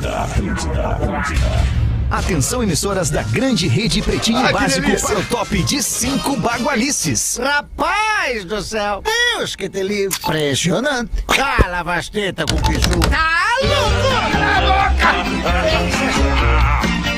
[0.00, 1.80] Atlântida, Atlântida, Atlântida.
[2.10, 7.38] Atenção, emissoras da grande rede Pretinho Ai, Básico para o top de cinco bagualices.
[7.40, 9.02] Rapaz do céu!
[9.04, 10.16] Deus que te livre!
[10.18, 11.10] Impressionante!
[11.28, 12.88] Cala, vasteta com bicho!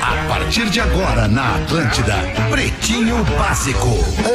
[0.02, 2.16] A partir de agora na Atlântida,
[2.50, 3.88] Pretinho Básico,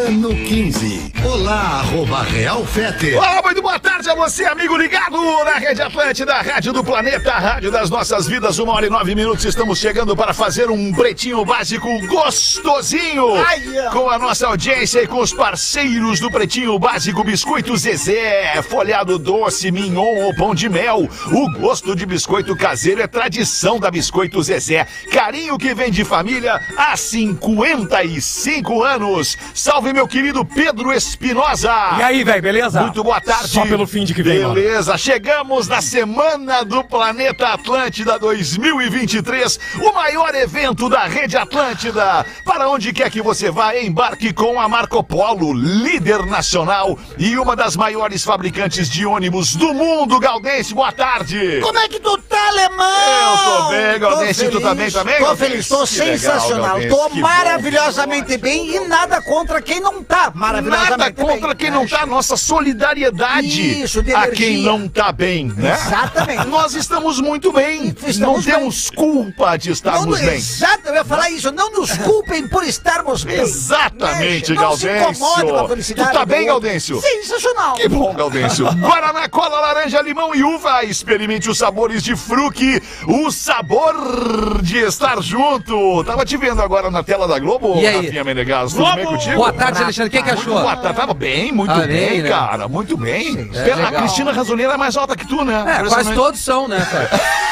[0.07, 1.13] ano 15.
[1.23, 3.13] Olá, arroba Real Fete.
[3.13, 3.61] Olá, muito
[4.07, 8.57] tarde a você, amigo ligado na Rede Atlântida, Rádio do Planeta, Rádio das Nossas Vidas,
[8.57, 9.43] uma hora e nove minutos.
[9.43, 13.89] Estamos chegando para fazer um pretinho básico gostosinho ai.
[13.91, 19.71] com a nossa audiência e com os parceiros do Pretinho Básico, Biscoito Zezé, folhado doce,
[19.71, 21.09] mignon ou pão de mel.
[21.31, 24.87] O gosto de biscoito caseiro é tradição da Biscoito Zezé.
[25.11, 29.37] Carinho que vem de família há 55 anos.
[29.53, 31.73] Salve, meu querido Pedro Espinosa.
[31.97, 32.81] E aí, velho, beleza?
[32.81, 33.49] Muito boa tarde.
[33.49, 34.53] Só pelo fim de que vem, mano.
[34.53, 42.25] Beleza, chegamos na Semana do Planeta Atlântida 2023, o maior evento da Rede Atlântida.
[42.45, 47.55] Para onde quer que você vá, embarque com a Marco Polo, líder nacional e uma
[47.55, 50.19] das maiores fabricantes de ônibus do mundo.
[50.19, 51.59] Galdense, boa tarde.
[51.61, 52.87] Como é que tu tá, alemão?
[52.87, 55.49] Eu tô bem, Galdense, Tô tu tá bem feliz, também, Tô Galdense?
[55.49, 57.21] feliz, tô Que legal, sensacional, Galdense, tô que bom.
[57.27, 61.25] maravilhosamente bem e nada contra quem não tá maravilhosamente Nada bem.
[61.25, 65.73] contra quem não tá, nossa solidariedade Isso, de a quem não tá bem, né?
[65.73, 66.47] Exatamente.
[66.47, 67.95] Nós estamos muito bem.
[68.05, 68.43] Estamos não bem.
[68.43, 70.35] temos culpa de Não, estarmos bem.
[70.35, 71.51] Exato, eu ia falar isso.
[71.51, 73.39] Não nos culpem por estarmos bem.
[73.39, 75.95] Exatamente, Não a Gaudêncio.
[75.95, 76.47] Tu tá bem.
[76.47, 77.01] Gaudêncio?
[77.01, 77.75] Sensacional.
[77.75, 78.65] Que bom, Gaudêncio.
[78.75, 80.83] Guaraná, cola, laranja, limão e uva.
[80.83, 82.81] Experimente os sabores de fruque.
[83.07, 86.03] O sabor de estar junto.
[86.03, 88.05] Tava te vendo agora na tela da Globo, E aí?
[88.05, 88.73] Rafinha Menegas.
[88.73, 89.35] Tudo bem contigo?
[89.35, 90.07] Boa tarde, Alexandre.
[90.07, 90.53] O que, que achou?
[90.59, 90.97] boa tarde.
[90.97, 92.29] Tava bem, muito Ah, bem, bem, né?
[92.29, 92.67] cara.
[92.67, 93.49] Muito bem.
[93.53, 94.01] É, a legal.
[94.01, 95.63] Cristina Razoneira é mais alta que tu, né?
[95.79, 97.09] É, quase todos são, né, cara?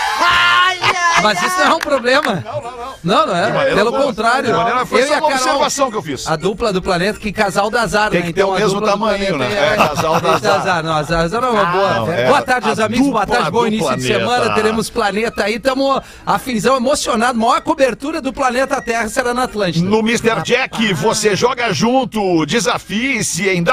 [1.21, 2.43] Mas isso não é um problema.
[2.45, 2.95] Não, não, não.
[3.03, 3.73] Não, não é.
[3.73, 4.03] Pelo boa.
[4.03, 4.53] contrário.
[4.53, 6.27] De foi eu só e a uma Carol, observação que eu fiz.
[6.27, 8.27] A dupla do planeta, que casal da azar, Tem né?
[8.27, 9.73] que ter o a mesmo tamanho, planeta né?
[9.73, 10.83] É, casal da Esse azar.
[10.83, 11.93] Não, azar, azar é uma boa.
[11.93, 13.07] não, é boa tarde, a meus amigos.
[13.09, 14.19] Boa tarde, bom início de planeta.
[14.19, 14.55] semana.
[14.55, 15.55] Teremos planeta aí.
[15.55, 17.39] Estamos afinzão, emocionado.
[17.39, 19.87] Maior cobertura do planeta Terra será na Atlântida.
[19.87, 20.41] No Mr.
[20.43, 22.45] Jack, você joga junto.
[22.45, 23.63] Desafie-se em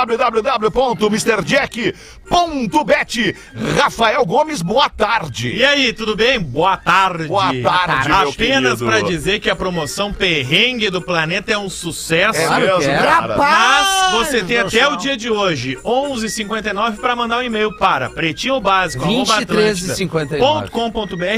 [2.33, 3.37] www.mrjack.bet.
[3.77, 5.55] Rafael Gomes, boa tarde.
[5.55, 6.41] E aí, tudo bem?
[6.41, 7.29] Boa tarde.
[7.29, 12.41] Boa tarde, meu Apenas pra dizer que a promoção Perrengue do Planeta é um sucesso.
[12.41, 12.99] É Claro mesmo, que é.
[12.99, 13.37] cara.
[13.37, 18.61] Mas você tem até o dia de hoje, 11h59, para mandar um e-mail para pretinho
[18.61, 20.71] básico, 23h59.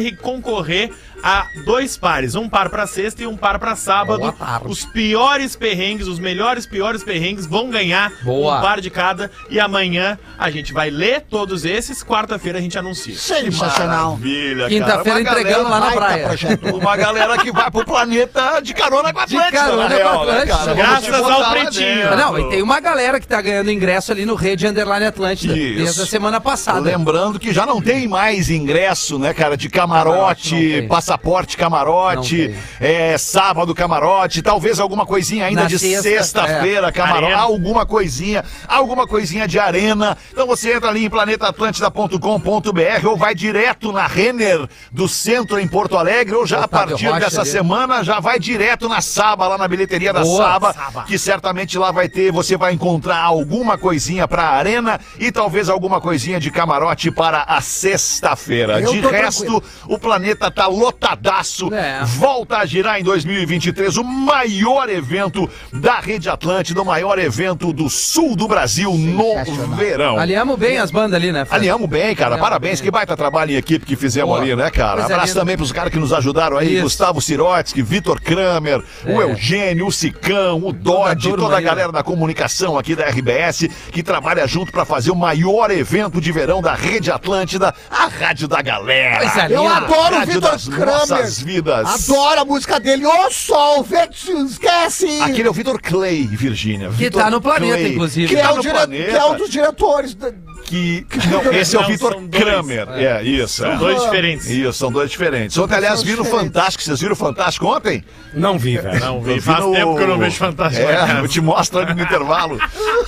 [0.07, 0.91] e concorrer
[1.23, 4.21] a dois pares, um par para sexta e um par para sábado.
[4.21, 4.69] Boa tarde.
[4.69, 8.59] Os piores perrengues, os melhores piores perrengues vão ganhar Boa.
[8.59, 12.79] um par de cada e amanhã a gente vai ler todos esses, quarta-feira a gente
[12.79, 13.17] anuncia.
[13.17, 14.19] Sensacional.
[14.19, 16.29] Maravilha, Quinta-feira entregando lá na praia.
[16.75, 20.27] Uma galera que vai pro planeta de carona com a De carona na com a
[20.27, 20.45] né?
[20.75, 21.95] Graças ao Pretinho.
[21.95, 22.17] dentro.
[22.17, 25.57] Não, e tem uma galera que tá ganhando ingresso ali no Rede Underline Atlântida.
[25.57, 25.77] Isso.
[25.77, 26.81] Desde a semana passada.
[26.81, 29.57] Lembrando que já não tem mais ingresso, né, cara?
[29.57, 30.89] De Camarote, camarote, tem.
[31.15, 37.41] Passaporte camarote, é, sábado camarote, talvez alguma coisinha ainda Na de sexta, sexta-feira, camarote, Arena.
[37.43, 40.17] alguma coisinha, alguma coisinha de arena.
[40.33, 45.97] Então você entra ali em planetaatlântida.com.br ou vai direto na Renner do centro em Porto
[45.97, 47.51] Alegre ou já a Otávio partir Rocha dessa ali.
[47.51, 51.03] semana já vai direto na Saba, lá na bilheteria da Boa, Saba, Saba.
[51.05, 56.01] que certamente lá vai ter, você vai encontrar alguma coisinha pra arena e talvez alguma
[56.01, 58.83] coisinha de camarote para a sexta-feira.
[58.83, 59.63] De resto, tranquilo.
[59.89, 60.67] o planeta tá
[60.99, 61.73] lotadaço.
[61.75, 62.01] É.
[62.05, 67.91] Volta a girar em 2023, o maior evento da Rede Atlântida, o maior evento do
[67.91, 69.35] sul do Brasil no
[69.77, 70.19] verão.
[70.19, 71.45] Aliamos bem as bandas ali, né?
[71.45, 71.61] Fred?
[71.61, 72.33] Alinhamos bem, cara.
[72.35, 72.81] Alinhamos Parabéns.
[72.81, 72.85] bem.
[72.85, 75.05] Que baita trabalho em equipe que fizemos ali, né, cara?
[75.05, 75.41] Abraço linda.
[75.41, 76.75] também pros caras que nos ajudaram aí.
[76.75, 76.83] Isso.
[76.85, 79.25] Gustavo Sirotsky, Vitor Kramer, o É.
[79.25, 84.03] Eugênio, o Sicão, o Dodge, toda a aí, galera da comunicação aqui da RBS que
[84.03, 88.61] trabalha junto pra fazer o maior evento de verão da Rede Atlântida, a rádio da
[88.63, 89.19] galera.
[89.19, 89.77] Coisa Eu linda.
[89.77, 91.09] adoro o Vitor das Kramer.
[91.09, 92.09] nossas vidas.
[92.11, 93.07] Adoro a música dele.
[93.07, 95.21] Ô sol, vê que se esquece.
[95.21, 96.89] Aquele é o Vitor Clay, Virgínia.
[96.89, 97.93] Que Vitor tá no planeta, Clay.
[97.93, 98.29] inclusive.
[98.29, 98.75] que, tá é o no dire...
[98.75, 99.11] planeta.
[99.11, 100.17] que é um dos diretores.
[100.65, 101.07] Que.
[101.31, 102.17] Não, esse é o Vitor.
[102.31, 102.89] Kramer.
[102.91, 103.63] É, isso.
[103.63, 103.77] São é.
[103.77, 104.47] dois diferentes.
[104.49, 105.57] Isso, são dois diferentes.
[105.59, 106.25] Ontem, aliás, viram.
[106.25, 106.83] Fantástico.
[106.83, 108.03] Vocês viram o Fantástico ontem?
[108.33, 108.99] Não vi, velho.
[109.01, 109.35] Não, vi.
[109.35, 110.87] vi Faz no- tempo que eu não vejo Fantástico.
[110.89, 112.59] É, eu te mostro ali no intervalo.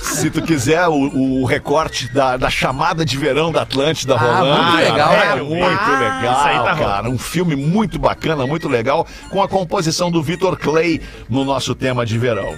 [0.01, 4.63] Se tu quiser o, o recorte da, da chamada de verão da Atlântida Ah, rolando.
[4.63, 4.91] muito cara.
[4.91, 5.41] legal, É né?
[5.41, 7.09] muito Ah, legal, isso aí tá cara.
[7.09, 12.05] Um filme muito bacana, muito legal, com a composição do Vitor Clay no nosso tema
[12.05, 12.55] de verão.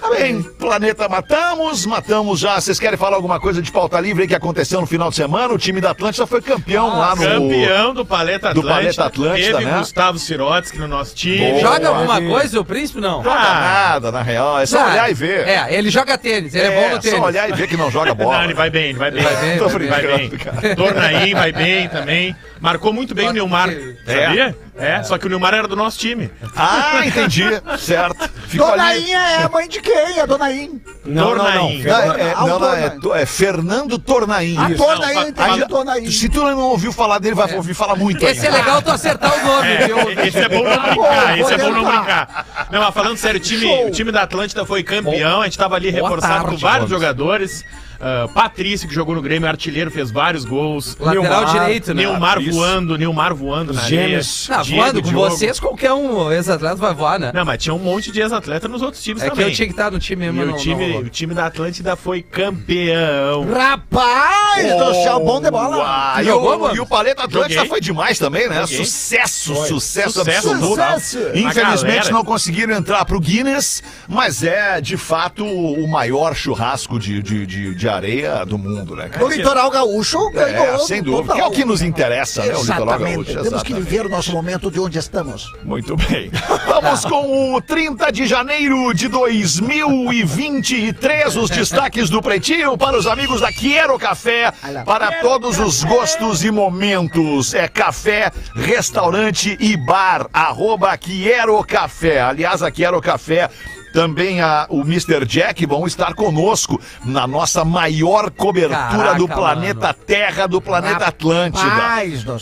[0.00, 2.60] Tá bem, planeta matamos, matamos já.
[2.60, 5.58] Vocês querem falar alguma coisa de pauta livre que aconteceu no final de semana, o
[5.58, 7.22] time da Atlântida foi campeão lá no.
[7.22, 8.74] Campeão do Paleta do Atlântida.
[8.74, 9.78] Paleta Atlântida, Teve né?
[9.78, 11.50] Gustavo Sirotsky no nosso time.
[11.50, 11.60] Boa.
[11.60, 13.24] Joga alguma coisa o príncipe, não?
[13.24, 13.60] Joga Ah.
[13.90, 14.60] nada, na real.
[14.60, 15.48] É só Ah, olhar e ver.
[15.48, 17.18] É, ele joga tênis, ele é, bom no tênis.
[17.18, 18.38] só olhar e ver que não joga bola.
[18.38, 19.22] Não, ele vai bem, ele vai bem.
[19.22, 20.30] Vai bem, Tô vai bem.
[20.30, 20.76] Cara.
[20.76, 22.36] Tornaim vai bem também.
[22.60, 23.70] Marcou muito bem o Nilmar.
[24.06, 24.26] É.
[24.26, 24.58] Sabia?
[24.76, 26.30] É, só que o Nilmar era do nosso time.
[26.56, 27.44] Ah, entendi.
[27.78, 28.28] certo.
[28.46, 28.76] Ficou ali.
[28.76, 30.20] Donainha é a mãe de quem?
[30.20, 30.80] A Donaim.
[31.04, 31.52] Não, não, não.
[31.52, 31.82] Tornaim.
[31.82, 33.22] Não, é, Ah, o não, não, é, Tornaim.
[33.22, 34.56] é Fernando Tornaim.
[34.58, 34.78] A Isso.
[34.86, 38.58] Não, entendi se tu não ouviu falar dele, vai ouvir falar muito Esse é ainda.
[38.58, 39.96] legal tu acertar o nome, É, viu?
[40.26, 42.68] esse é bom não Tá brincar, esse é bom não brincar.
[42.70, 45.76] Não, mas falando sério, o time, o time da Atlântida foi campeão, a gente tava
[45.76, 46.90] ali Boa reforçado tarde, com vários Gomes.
[47.02, 47.64] jogadores.
[48.00, 50.96] Ah, Patrício, que jogou no Grêmio, artilheiro, fez vários gols.
[50.98, 52.02] Lateral Nilmar, direito, né?
[52.40, 52.52] Isso.
[52.52, 54.06] voando, Nilmar voando na areia.
[54.08, 54.48] Gêmeos.
[54.48, 55.30] Não, Diego, voando com Diogo.
[55.30, 57.30] vocês, qualquer um ex-atleta vai voar, né?
[57.34, 59.48] Não, mas tinha um monte de ex-atleta nos outros times é que também.
[59.48, 60.42] eu tinha que estar no time E mesmo.
[60.42, 63.46] o não- time, não o time da Atlântida foi campeão.
[63.52, 65.76] Rapaz do céu, bom de bola.
[65.76, 66.76] Uau, e, Jogou, o, mano?
[66.76, 67.68] e o Paleta Atlântida Joguei.
[67.68, 68.62] foi demais também, né?
[68.62, 68.76] Joguei.
[68.78, 70.50] Sucesso, sucesso, Sucesso.
[70.50, 70.66] absoluto.
[70.82, 71.18] Sucesso.
[71.34, 72.10] Infelizmente galera.
[72.12, 77.74] não conseguiram entrar pro Guinness, mas é de fato o maior churrasco de, de, de,
[77.74, 79.24] de areia do mundo, né, cara?
[79.24, 80.74] O litoral gaúcho ganhou.
[80.74, 81.34] É, sem dúvida.
[81.34, 82.56] Que é o que nos interessa, né?
[82.56, 83.24] O litoral gaúcho.
[83.24, 83.82] Temos que exatamente.
[83.82, 85.52] viver o nosso momento de onde estamos.
[85.64, 86.30] Muito bem.
[86.66, 93.40] Vamos com o 30 de janeiro de 2023, os destaques do Pretinho para os amigos
[93.40, 94.52] da Quiero Café,
[94.84, 97.54] para todos os gostos e momentos.
[97.54, 102.20] É café, restaurante e bar, arroba Quiero Café.
[102.20, 103.50] Aliás, a Quiero Café
[103.92, 105.24] também a, o Mr.
[105.26, 109.94] Jack vão estar conosco na nossa maior cobertura Caraca, do planeta mano.
[110.06, 111.64] Terra, do planeta Atlântida.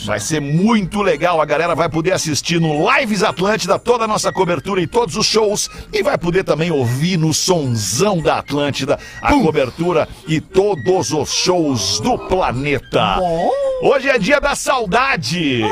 [0.07, 1.41] Vai ser muito legal.
[1.41, 5.27] A galera vai poder assistir no Lives Atlântida toda a nossa cobertura e todos os
[5.27, 5.69] shows.
[5.93, 12.01] E vai poder também ouvir no Sonzão da Atlântida a cobertura e todos os shows
[12.01, 13.17] do planeta.
[13.19, 13.51] Bom.
[13.81, 15.63] Hoje é dia da saudade.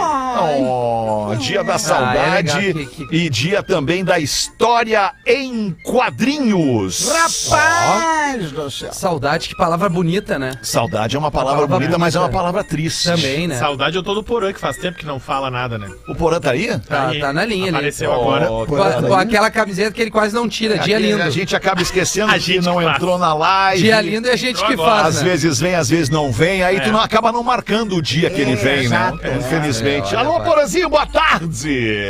[0.61, 2.73] Oh, dia da saudade.
[2.73, 7.09] Que- que- e dia também da história em quadrinhos.
[7.09, 8.93] Rapaz do céu.
[8.93, 10.53] Saudade, que palavra bonita, né?
[10.63, 12.39] Saudade é uma palavra, palavra bonita, mas é uma bonita.
[12.39, 13.05] palavra triste.
[13.05, 13.59] Também, né?
[13.59, 15.89] Saudade eu tô do Porã, que faz tempo que não fala nada, né?
[16.09, 16.79] O Porã tá aí?
[16.81, 17.77] Tá, Aí, tá na linha ali.
[17.77, 18.51] Apareceu agora.
[18.51, 20.79] Oh, Com, a- tá com aquela camiseta que ele quase não tira.
[20.79, 21.23] Dia Aqui lindo.
[21.23, 22.97] A gente acaba esquecendo A que gente não que faz.
[22.97, 23.83] entrou na live.
[23.83, 25.31] Dia lindo é a gente que Entrou faz, Às né?
[25.31, 26.93] vezes vem, às vezes não vem, aí tu É.
[26.93, 29.13] não acaba não marcando o dia que ele vem, né?
[29.23, 29.37] é.
[29.37, 30.15] Infelizmente.
[30.15, 30.47] É, olha, Alô, vai.
[30.49, 32.07] Porazinho, boa tarde!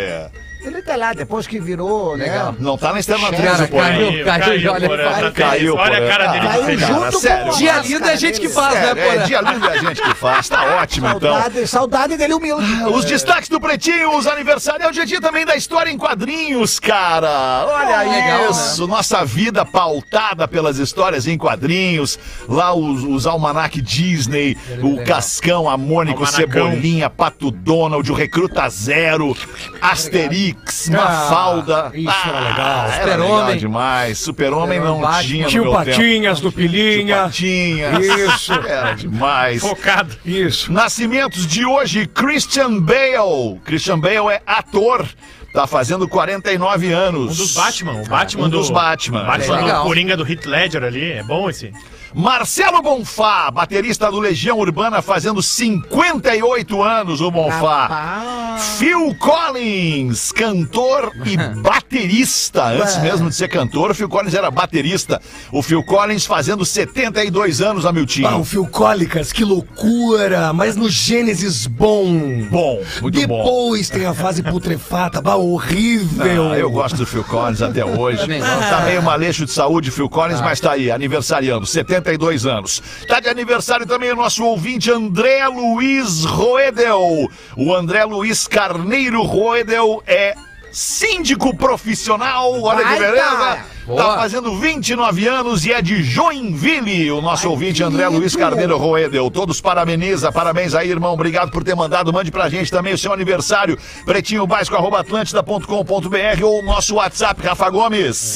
[0.67, 2.53] Ele tá lá, depois que virou, Legal.
[2.53, 2.59] né?
[2.59, 3.85] Não tá na externa Cara, atriz, o Porã.
[3.85, 7.53] caiu, caiu, olha, Porã, caiu, Olha a cara dele de Caiu junto com sério.
[7.53, 9.25] a Dia lindo é a gente que faz, né, é, Porã?
[9.27, 11.37] dia lindo é a gente que faz, tá ótimo então.
[11.67, 12.67] Saudade, dele humilde.
[12.93, 14.97] Os destaques do Pretinho, os aniversários.
[14.97, 17.65] É dia também da história em quadrinhos, cara.
[17.69, 18.87] Olha legal, isso.
[18.87, 22.19] Nossa vida pautada pelas histórias em quadrinhos.
[22.49, 25.05] Lá os, os Almanac Disney, o legal.
[25.05, 26.67] Cascão, a Mônica, o Almanacão.
[26.71, 29.37] Cebolinha, Pato Donald, o Recruta Zero,
[29.81, 30.56] Asterix,
[30.91, 31.91] Mafalda.
[31.95, 32.91] isso era legal.
[32.93, 33.57] Super-Homem.
[33.59, 34.19] demais.
[34.19, 35.23] Super-Homem não Batman.
[35.23, 35.75] tinha Tio tempo.
[35.77, 37.17] Patinhas do Tio Pilinha.
[37.25, 38.05] Patinhas.
[38.05, 38.53] Isso.
[38.67, 39.61] Era demais.
[39.61, 40.17] Focado.
[40.25, 40.73] Isso.
[40.73, 43.59] Nascimentos de hoje, Christian Bale.
[43.65, 45.07] Christian Bale é ator.
[45.53, 47.33] Tá fazendo 49 anos.
[47.33, 48.03] Um dos Batman.
[48.03, 48.59] O Batman Um do.
[48.59, 49.25] dos Batman.
[49.25, 49.83] Batman Legal.
[49.83, 51.13] do Coringa do Heath Ledger ali.
[51.13, 51.73] É bom esse.
[52.19, 57.87] Marcelo Bonfá, baterista do Legião Urbana, fazendo 58 anos, o Bonfá.
[57.87, 58.77] Rapaz.
[58.79, 62.69] Phil Collins, cantor e baterista.
[62.69, 65.21] Antes mesmo de ser cantor, o Phil Collins era baterista.
[65.53, 68.45] O Phil Collins fazendo 72 anos, Ah, o Amiltinho.
[68.45, 70.55] Phil Cólicas, que loucura!
[70.55, 72.07] Mas no Gênesis bom.
[72.51, 73.45] Bom, muito bom.
[73.45, 76.51] Depois tem a fase putrefata, bah, horrível.
[76.51, 78.23] Ah, eu gosto do Phil Collins até hoje.
[78.23, 78.41] Também.
[78.41, 81.67] Tá meio maleixo de saúde, Phil Collins, mas tá aí, aniversariando,
[82.07, 82.83] 72 anos.
[83.09, 87.29] Tá de aniversário também o nosso ouvinte André Luiz Roedel.
[87.57, 90.35] O André Luiz Carneiro Roedel é
[90.71, 93.01] síndico profissional, olha que Baita!
[93.01, 93.76] beleza.
[93.87, 94.17] Boa.
[94.17, 99.31] fazendo 29 anos e é de Joinville, o nosso ouvinte André Luiz Carneiro Roedel.
[99.31, 101.15] Todos parabeniza, parabéns aí, irmão.
[101.15, 102.13] Obrigado por ter mandado.
[102.13, 103.79] Mande pra gente também o seu aniversário.
[104.05, 108.35] Pretinho Básico, arroba atlântida.com.br ou o nosso WhatsApp, Rafa Gomes.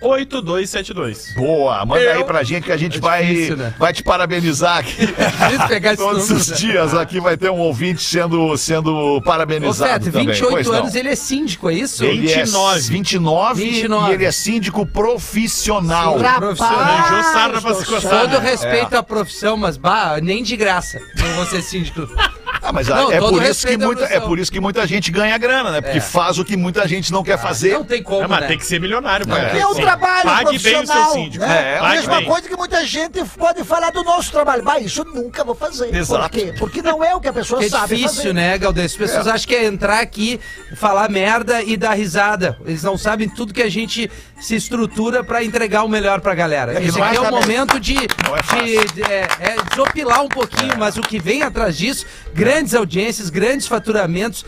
[0.00, 1.34] 51994478272.
[1.36, 3.74] Boa, manda Eu- aí pra gente que a gente É vai, difícil, né?
[3.78, 5.06] vai te parabenizar aqui.
[5.06, 6.56] Difícil pegar esse Todos número, os né?
[6.56, 10.26] dias aqui vai ter um ouvinte sendo, sendo Ô, parabenizado também.
[10.26, 10.74] 28 Pois não.
[10.74, 11.95] anos, ele é síndico, é isso?
[12.04, 12.80] Ele é 29.
[12.80, 14.10] 29, 29.
[14.10, 16.18] e ele é síndico profissional.
[16.18, 16.24] Sim.
[16.38, 16.80] profissional.
[16.80, 18.20] Arranjou sarna pra se coçar.
[18.20, 21.00] Todo respeito à profissão, mas bah, nem de graça.
[21.16, 22.08] Não vou ser síndico.
[22.62, 25.36] Ah, mas Não, é, por isso que muita, é por isso que muita gente ganha
[25.38, 25.80] grana, né?
[25.80, 26.00] Porque É.
[26.00, 27.72] faz o que muita gente não quer fazer.
[27.74, 28.46] Não tem como, É, mas né?
[28.48, 29.36] tem que ser milionário, É.
[29.36, 29.58] cara.
[29.58, 31.04] É um trabalho Pague bem o profissional.
[31.12, 31.44] seu síndico.
[31.44, 31.74] Né?
[31.74, 32.24] É, a mesma bem.
[32.26, 34.62] coisa que muita gente pode falar do nosso trabalho.
[34.62, 35.94] Bah, isso eu nunca vou fazer.
[35.94, 36.22] Exato.
[36.22, 36.54] Por quê?
[36.58, 38.32] Porque não é o que a pessoa É sabe difícil, fazer.
[38.34, 38.92] né, Galdês?
[38.92, 40.40] As pessoas acham que é entrar aqui,
[40.76, 42.56] falar merda e dar risada.
[42.64, 44.10] Eles não sabem tudo que a gente
[44.40, 46.74] se estrutura pra entregar o melhor pra galera.
[46.78, 48.64] É Esse não aqui é é o momento de, Não é fácil.
[48.66, 52.04] de, de- é, é desopilar um pouquinho, mas o que vem atrás disso,
[52.36, 54.44] grandes audiências, grandes faturamentos,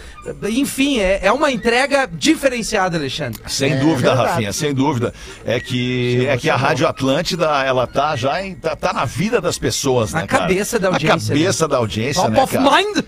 [0.49, 3.41] enfim, é, é uma entrega diferenciada, Alexandre.
[3.47, 4.29] Sem É dúvida, verdade.
[4.29, 5.15] Rafinha, sem dúvida.
[5.45, 9.41] É que, é que a Rádio Atlântida, ela tá já em, tá, tá na vida
[9.41, 12.77] das pessoas, Na né, cabeça da audiência, Na cabeça da audiência, Top né, of cara?
[12.77, 13.05] mind!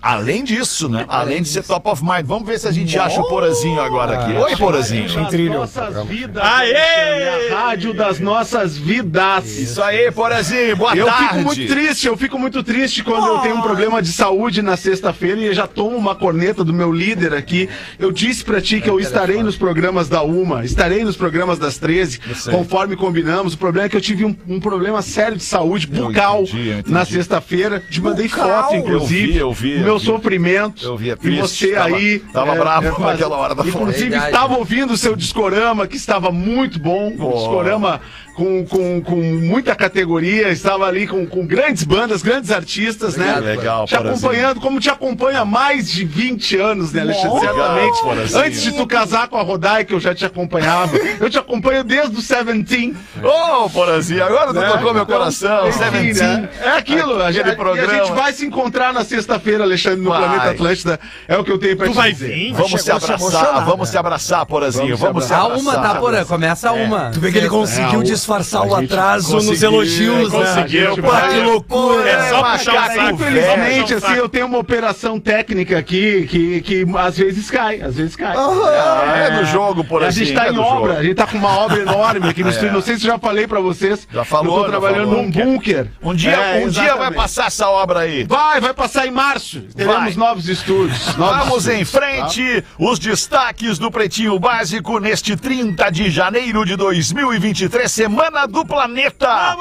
[0.00, 1.04] Além disso, né?
[1.08, 2.24] Além de ser top of mind.
[2.26, 4.36] Vamos ver se a gente acha o Porazinho agora aqui.
[4.36, 5.26] Ah, Oi, Porazinho.
[5.28, 5.54] trilho.
[5.54, 6.42] nossas vidas.
[6.42, 7.50] Aê!
[7.52, 9.46] A rádio das nossas vidas.
[9.58, 10.76] Isso aí, Porazinho.
[10.76, 11.28] Boa eu tarde.
[11.28, 14.76] fico muito triste, eu fico muito triste quando eu tenho um problema de saúde na
[14.76, 17.68] sexta-feira e eu já tomo uma corneta do meu líder aqui.
[17.98, 21.78] Eu disse pra ti que eu estarei nos programas da Uma, estarei nos programas das
[21.78, 22.52] 13, sei.
[22.52, 23.54] conforme combinamos.
[23.54, 26.78] O problema é que eu tive um, um problema sério de saúde bucal entendi, eu
[26.78, 26.90] entendi.
[26.92, 27.82] na sexta-feira.
[27.90, 28.48] Te mandei Bucal?
[28.64, 29.36] foto, inclusive.
[29.36, 30.04] Eu vi, eu vi, eu meu vi.
[30.06, 30.84] sofrimento.
[30.84, 31.40] Eu vi, é E triste.
[31.66, 32.18] você Tava- aí.
[32.32, 33.68] tava bravo naquela hora da foto.
[33.76, 34.26] Inclusive, Verdade.
[34.32, 37.10] estava ouvindo o seu discorama, que estava muito bom.
[37.16, 37.36] Boa.
[37.36, 38.00] discorama
[38.34, 43.36] com, com, com muita categoria, estava ali com, com grandes bandas, grandes artistas, né?
[43.40, 47.40] Legal, Te acompanhando, como te acompanha há mais de 20 anos, né, Alexandre?
[47.40, 48.02] Legal, Certamente.
[48.02, 48.40] Porazinho.
[48.44, 50.96] Antes de tu casar com a Rodai, que eu já te acompanhava.
[51.20, 52.96] eu te acompanho desde o Seventeen.
[53.22, 54.66] Ô, Porazinho, agora tu né?
[54.68, 55.68] tocou meu Então, coração.
[55.68, 56.12] enfim, Seventeen.
[56.42, 56.48] né?
[56.62, 57.92] É aquilo, a programa.
[57.92, 60.20] e a gente vai se encontrar na sexta-feira, Alexandre, no Vai.
[60.22, 61.00] Planeta Atlântida.
[61.28, 62.32] É o que eu tenho pra Tu te vai dizer.
[62.34, 62.52] vir?
[62.52, 63.92] Vamos se Chegou a se abraçar, emocionar, vamos né?
[63.92, 64.96] se abraçar, Porazinho.
[64.96, 65.60] Vamos Vamos se se A abraçar.
[65.62, 66.24] uma, tá, Porã?
[66.24, 67.10] Começa a uma.
[67.10, 70.38] Tu vê que ele conseguiu É, o- disfarçar o a atraso nos conseguiu, elogios, né?
[70.38, 72.08] conseguiu, que loucura.
[72.08, 73.14] É só É, puxar o saco.
[73.14, 78.14] Infelizmente, assim, eu tenho uma operação técnica aqui que, que às vezes cai, às vezes
[78.16, 78.34] cai.
[78.36, 80.26] É do jogo, a Porazinho.
[80.26, 81.00] gente tá é em obra, jogo.
[81.00, 82.72] a gente tá com uma obra enorme aqui no estúdio.
[82.72, 84.06] Não sei se eu já falei pra vocês.
[84.12, 85.22] Já falou, Eu tô trabalhando falou.
[85.22, 85.86] num bunker.
[86.02, 88.24] Um dia, É, um dia vai passar essa obra aí.
[88.24, 89.60] Vai, vai passar em março.
[89.76, 90.28] Teremos Vai.
[90.28, 91.16] novos estúdios.
[91.16, 96.76] novos Vamos estúdios, em frente, os destaques do Pretinho Básico neste 30 de janeiro de
[96.76, 98.11] 2023, Semana
[98.48, 99.56] do Planeta.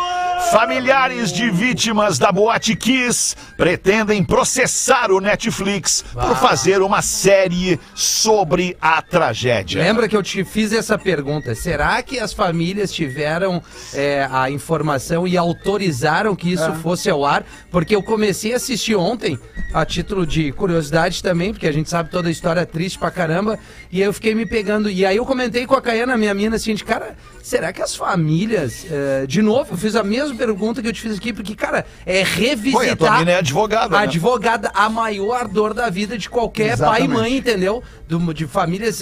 [0.51, 8.75] Familiares de vítimas da Boate Kiss pretendem processar o Netflix por fazer uma série sobre
[8.81, 9.81] a tragédia.
[9.81, 11.55] Lembra que eu te fiz essa pergunta?
[11.55, 17.46] Será que as famílias tiveram é, a informação e autorizaram que isso fosse ao ar?
[17.70, 19.39] Porque eu comecei a assistir ontem,
[19.74, 23.58] a título de curiosidade também, porque a gente sabe toda a história triste pra caramba,
[23.89, 24.89] e aí eu fiquei me pegando.
[24.89, 27.96] E aí eu comentei com a Caiana, minha mina, assim, de cara, será que as
[27.96, 28.41] famílias.
[28.90, 31.86] É, de novo, eu fiz a mesma pergunta que eu te fiz aqui, porque, cara,
[32.06, 32.92] é revisitar.
[32.92, 34.04] A tua mina é advogada, a né?
[34.06, 37.84] advogada, a maior dor da vida de qualquer pai e mãe, entendeu?
[38.08, 39.00] Do- de famílias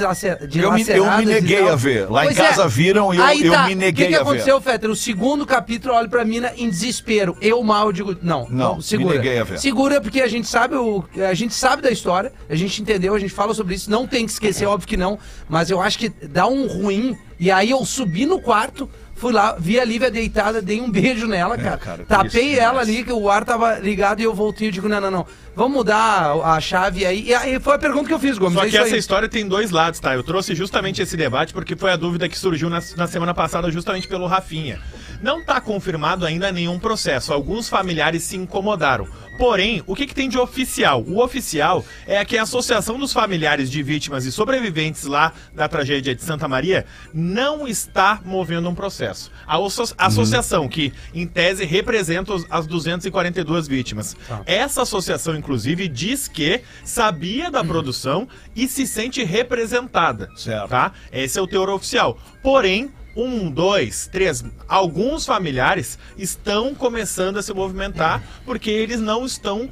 [0.48, 2.10] de Eu me- eu me neguei a ver.
[2.10, 3.67] Lá em Pois casa viram e eu- Aí eu tá.
[3.67, 4.29] me neguei O que, que a ver.
[4.29, 4.89] aconteceu, Fetter?
[4.89, 7.36] O segundo capítulo, eu olho pra mina em desespero.
[7.41, 9.10] Eu mal digo, não, Não, não, segura.
[9.12, 9.60] me neguei a ver.
[9.60, 13.19] Segura porque a gente sabe o, a gente sabe da história, a gente entendeu, a
[13.19, 15.17] gente fala sobre isso, não tem que esquecer, óbvio que não,
[15.48, 17.17] mas eu acho que dá um ruim.
[17.39, 21.27] E aí eu subi no quarto, fui lá, vi a Lívia deitada, dei um beijo
[21.27, 21.75] nela, cara.
[21.75, 24.71] É, cara, Tapei triste ela ali, que o ar tava ligado e eu voltei e
[24.71, 25.27] digo, não, não, não.
[25.55, 27.27] Vamos mudar a, chave aí.
[27.27, 28.53] E aí foi a pergunta que eu fiz, Gomes.
[28.53, 28.99] Só é que isso essa aí.
[28.99, 30.15] história tem dois lados, tá?
[30.15, 33.69] Eu trouxe justamente esse debate porque foi a dúvida que surgiu na, na semana passada
[33.69, 34.79] justamente pelo Rafinha.
[35.21, 37.33] Não tá confirmado ainda nenhum processo.
[37.33, 39.07] Alguns familiares se incomodaram.
[39.38, 41.01] Porém, o que, que tem de oficial?
[41.07, 46.13] O oficial é que a Associação dos Familiares de Vítimas e Sobreviventes lá da tragédia
[46.13, 49.31] de Santa Maria não está movendo um processo.
[49.47, 54.15] A osso- associação, que em tese representa as 242 vítimas.
[54.45, 60.29] Essa associação, inclusive, diz que sabia da produção e se sente representada.
[60.35, 60.67] Certo.
[60.69, 60.91] Tá?
[61.13, 62.17] Esse é o teor oficial.
[62.43, 62.91] Porém,
[63.23, 69.69] um, dois, três, alguns familiares estão começando a se movimentar porque eles não estão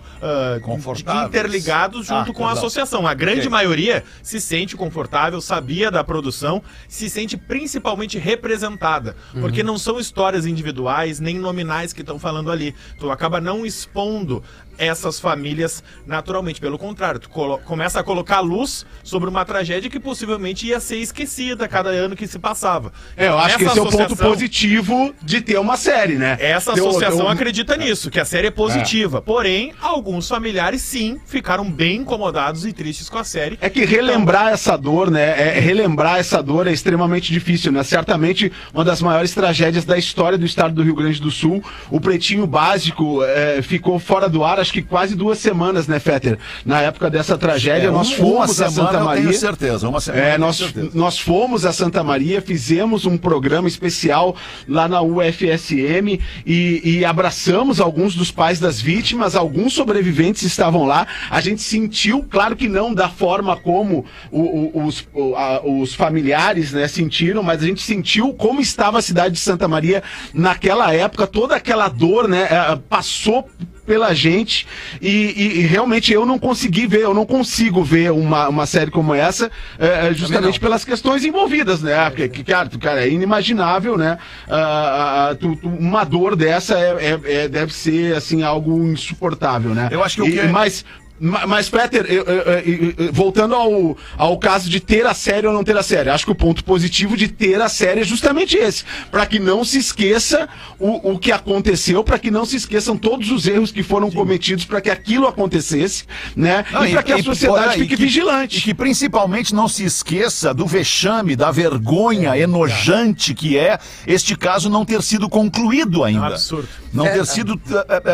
[0.61, 1.27] Confortáveis.
[1.27, 2.65] interligados junto Ah, com a exato.
[2.65, 3.07] associação.
[3.07, 3.49] A grande Ok.
[3.49, 10.45] maioria se sente confortável, sabia da produção, se sente principalmente representada, porque não são histórias
[10.45, 12.73] individuais nem nominais que estão falando ali.
[12.99, 14.43] Tu acaba não expondo
[14.77, 20.67] essas famílias naturalmente, pelo contrário, tu começa a colocar luz sobre uma tragédia que possivelmente
[20.67, 22.91] ia ser esquecida cada ano que se passava.
[23.15, 26.37] É, eu acho que esse é o ponto positivo de ter uma série, né?
[26.39, 29.21] essa associação acredita nisso, que a série é positiva.
[29.21, 33.57] Porém, alguns familiares sim ficaram bem incomodados e tristes com a série.
[33.61, 35.57] É que relembrar essa dor, né?
[35.57, 37.83] É, relembrar essa dor é extremamente difícil, né?
[37.83, 41.63] Certamente uma das maiores tragédias da história do estado do Rio Grande do Sul.
[41.89, 46.37] O Pretinho Básico é, ficou fora do ar, acho que quase duas semanas, né, Fetter?
[46.65, 49.21] Na época dessa tragédia, É, nós fomos a Santa eu Maria.
[49.23, 50.89] tenho certeza, uma semana eu É, nós, certeza.
[50.93, 54.35] nós fomos a Santa Maria, fizemos um programa especial
[54.67, 61.07] lá na UFSM e, e abraçamos alguns dos pais das vítimas, alguns sobreviventes estavam lá.
[61.29, 64.41] A gente sentiu, claro que não da forma como o-
[64.77, 69.01] o- os, o- a- os familiares né, sentiram, mas a gente sentiu como estava a
[69.01, 73.47] cidade de Santa Maria naquela época, toda aquela dor, né, eh, passou
[73.87, 74.67] pela gente
[75.01, 78.91] e, e- e realmente eu não consegui ver, eu não consigo ver uma, uma série
[78.91, 82.09] como essa, eh, justamente pelas questões envolvidas, né?
[82.09, 84.17] Porque, que, cara, tu- cara, é inimaginável, né?
[84.47, 89.73] Ah, ah, tu- tu- uma dor dessa é, é- é- deve ser assim algo insuportável,
[89.73, 89.87] né?
[89.89, 93.13] Eu acho que o E- que é- mas ma- mas, Peter, eu- eu- eu- eu-
[93.13, 96.31] voltando ao, ao caso de ter a série ou não ter a série, acho que
[96.31, 100.47] o ponto positivo de ter a série é justamente esse, para que não se esqueça
[100.79, 104.65] o, o que aconteceu, para que não se esqueçam todos os erros que foram cometidos
[104.65, 106.05] para que aquilo acontecesse,
[106.35, 106.63] né?
[106.71, 108.57] Não, e para que a sociedade e fique que- vigilante.
[108.57, 114.69] E que principalmente não se esqueça do vexame, da vergonha enojante que é este caso
[114.69, 116.27] não ter sido concluído ainda.
[116.27, 116.67] absurdo.
[116.93, 117.59] Não ter sido.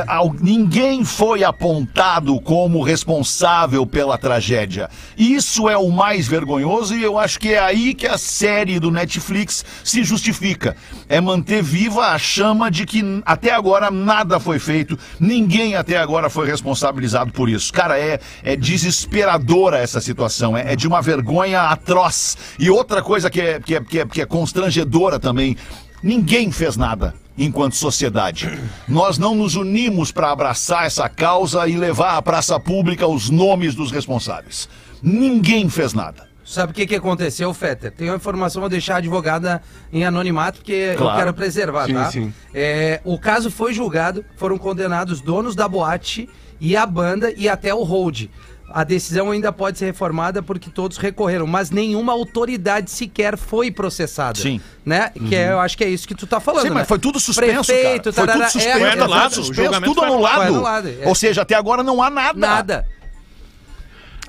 [0.08, 4.88] al- ninguém foi apontado como responsável pela tragédia.
[5.18, 8.92] Isso é o mais vergonhoso e eu acho que é aí que a série do
[8.92, 10.76] Netflix se justifica.
[11.10, 16.30] É manter viva a chama de que até agora nada foi feito, ninguém até agora
[16.30, 17.74] foi responsabilizado por isso.
[17.74, 22.38] Cara, é, é desesperadora essa situação, é, é de uma vergonha atroz.
[22.60, 25.58] E outra coisa que é, que é, que é, que é constrangedora também.
[26.04, 28.50] Ninguém fez nada enquanto sociedade.
[28.88, 33.74] Nós não nos unimos para abraçar essa causa e levar à praça pública os nomes
[33.76, 34.70] dos responsáveis.
[35.02, 36.28] Ninguém fez nada.
[36.46, 37.92] Sabe o que, que aconteceu, Fetter?
[37.92, 39.62] Tem uma informação, vou deixar a advogada
[39.92, 41.14] em anonimato, porque Claro.
[41.14, 42.12] eu quero preservar, Sim, tá?
[42.12, 42.34] sim.
[42.54, 47.74] É, o caso foi julgado, foram condenados donos da boate e a banda e até
[47.74, 48.26] o hold.
[48.74, 54.40] A decisão ainda pode ser reformada porque todos recorreram, mas nenhuma autoridade sequer foi processada.
[54.40, 54.60] Sim.
[54.84, 55.12] Né?
[55.28, 56.64] Que é, eu acho que é isso que tu tá falando.
[56.64, 56.76] Sim, né?
[56.76, 58.14] mas foi tudo suspenso, Prefeito, cara.
[58.14, 60.36] Foi tarará, tudo suspenso, é, tudo anulado, o suspenso, tudo anulado.
[60.38, 61.08] Foi anulado, é.
[61.08, 62.40] Ou seja, até agora não há nada.
[62.40, 62.88] Nada.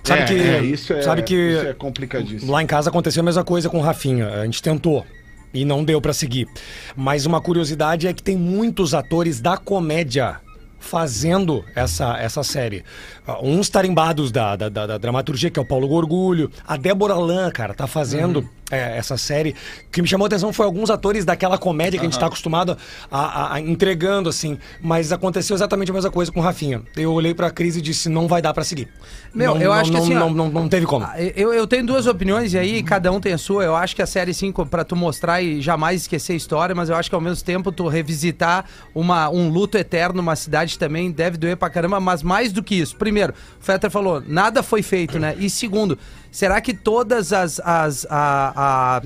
[0.04, 2.52] Sabe É, que, é, isso é, sabe que isso é complicadíssimo.
[2.52, 4.28] lá em casa aconteceu a mesma coisa com o Rafinha.
[4.28, 5.06] A gente tentou
[5.54, 6.46] e não deu pra seguir.
[6.94, 10.43] Mas uma curiosidade é que tem muitos atores da comédia
[10.84, 12.84] fazendo essa, essa série.
[13.26, 16.50] Ah, Uns tarimbados da, da, da- da dramaturgia, que é o Paulo Gorgulho.
[16.66, 19.50] A Débora Lan, cara, tá fazendo é, essa série.
[19.86, 22.26] O que me chamou a atenção foi alguns atores daquela comédia que a gente tá
[22.26, 22.76] acostumado
[23.10, 24.58] a, a- a entregando, assim.
[24.80, 26.82] Mas aconteceu exatamente a mesma coisa com o Rafinha.
[26.96, 28.88] Eu olhei pra Cris e disse, não vai dar pra seguir.
[29.34, 31.04] Meu, não, eu não, acho que não, assim, ó, não, não, não teve como.
[31.04, 33.64] Ah, Eu, eu tenho duas opiniões e aí cada um tem a sua.
[33.64, 36.88] Eu acho que a série, sim, pra tu mostrar e jamais esquecer a história, mas
[36.88, 41.10] eu acho que ao mesmo tempo tu revisitar uma, um luto eterno numa cidade também
[41.10, 42.96] deve doer pra caramba, mas mais do que isso.
[42.96, 45.34] Primeiro, o Fetter falou, nada foi feito, né?
[45.38, 45.98] E segundo,
[46.34, 47.60] será que todas as.
[47.60, 49.02] as a, a-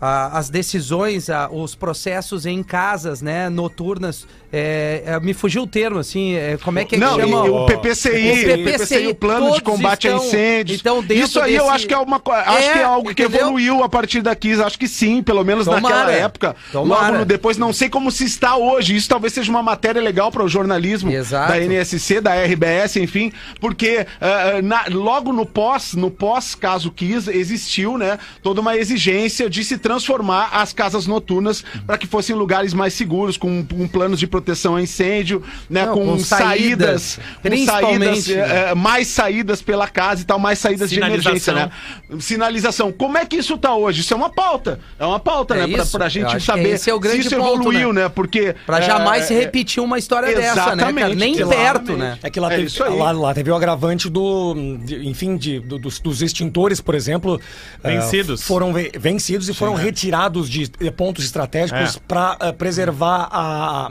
[0.00, 5.98] a- as decisões, os processos em casas, né, noturnas, é, é, me fugiu o termo,
[5.98, 7.46] assim, é, como é que, é que Não, chama?
[7.46, 10.80] e o PPCI, O o PPCI, o plano de combate estão- a incêndios.
[10.80, 13.22] então, Isso aí eu desse- acho que é uma acho É, que é algo que
[13.22, 13.40] entendeu?
[13.42, 15.82] evoluiu a partir daqui, acho que sim, pelo menos Tomara.
[15.82, 16.56] naquela época.
[16.72, 17.02] Tomara.
[17.08, 18.96] Logo no depois não sei como se está hoje.
[18.96, 21.52] Isso talvez seja uma matéria legal para o jornalismo Exato.
[21.52, 27.28] da NSC, da RBS, enfim, porque ah, na- logo no pós, no pós caso Kiss
[27.30, 32.72] existiu, né, toda uma exigência de se transformar as casas noturnas para que fossem lugares
[32.72, 34.37] mais seguros com, com planos de proteção
[34.76, 38.70] a incêndio, né, Não, com, com saídas, com principalmente, saídas, né?
[38.70, 41.30] é, mais saídas pela casa e tal, mais saídas de Sinalização.
[41.32, 42.20] emergência, né?
[42.20, 42.92] Sinalização.
[42.92, 44.00] Como é que isso tá hoje?
[44.00, 44.80] Isso é uma pauta.
[44.98, 45.76] É uma pauta, É né?
[45.76, 48.08] Pra, pra gente saber esse é o grande se isso ponto, evoluiu, né?
[48.08, 48.54] Porque.
[48.66, 51.14] Pra é, jamais se é, repetir uma história dessa, né, cara?
[51.14, 51.44] Nem exatamente.
[51.62, 52.18] perto, né?
[52.22, 52.96] É que lá, É teve, isso aí.
[52.96, 54.54] lá, lá teve o agravante do.
[54.84, 57.40] de- enfim, de, do- dos, dos extintores, por exemplo.
[57.82, 58.40] Vencidos.
[58.40, 62.00] eh, foram ve- vencidos e foram retirados de eh, pontos estratégicos É.
[62.06, 63.88] para preservar a,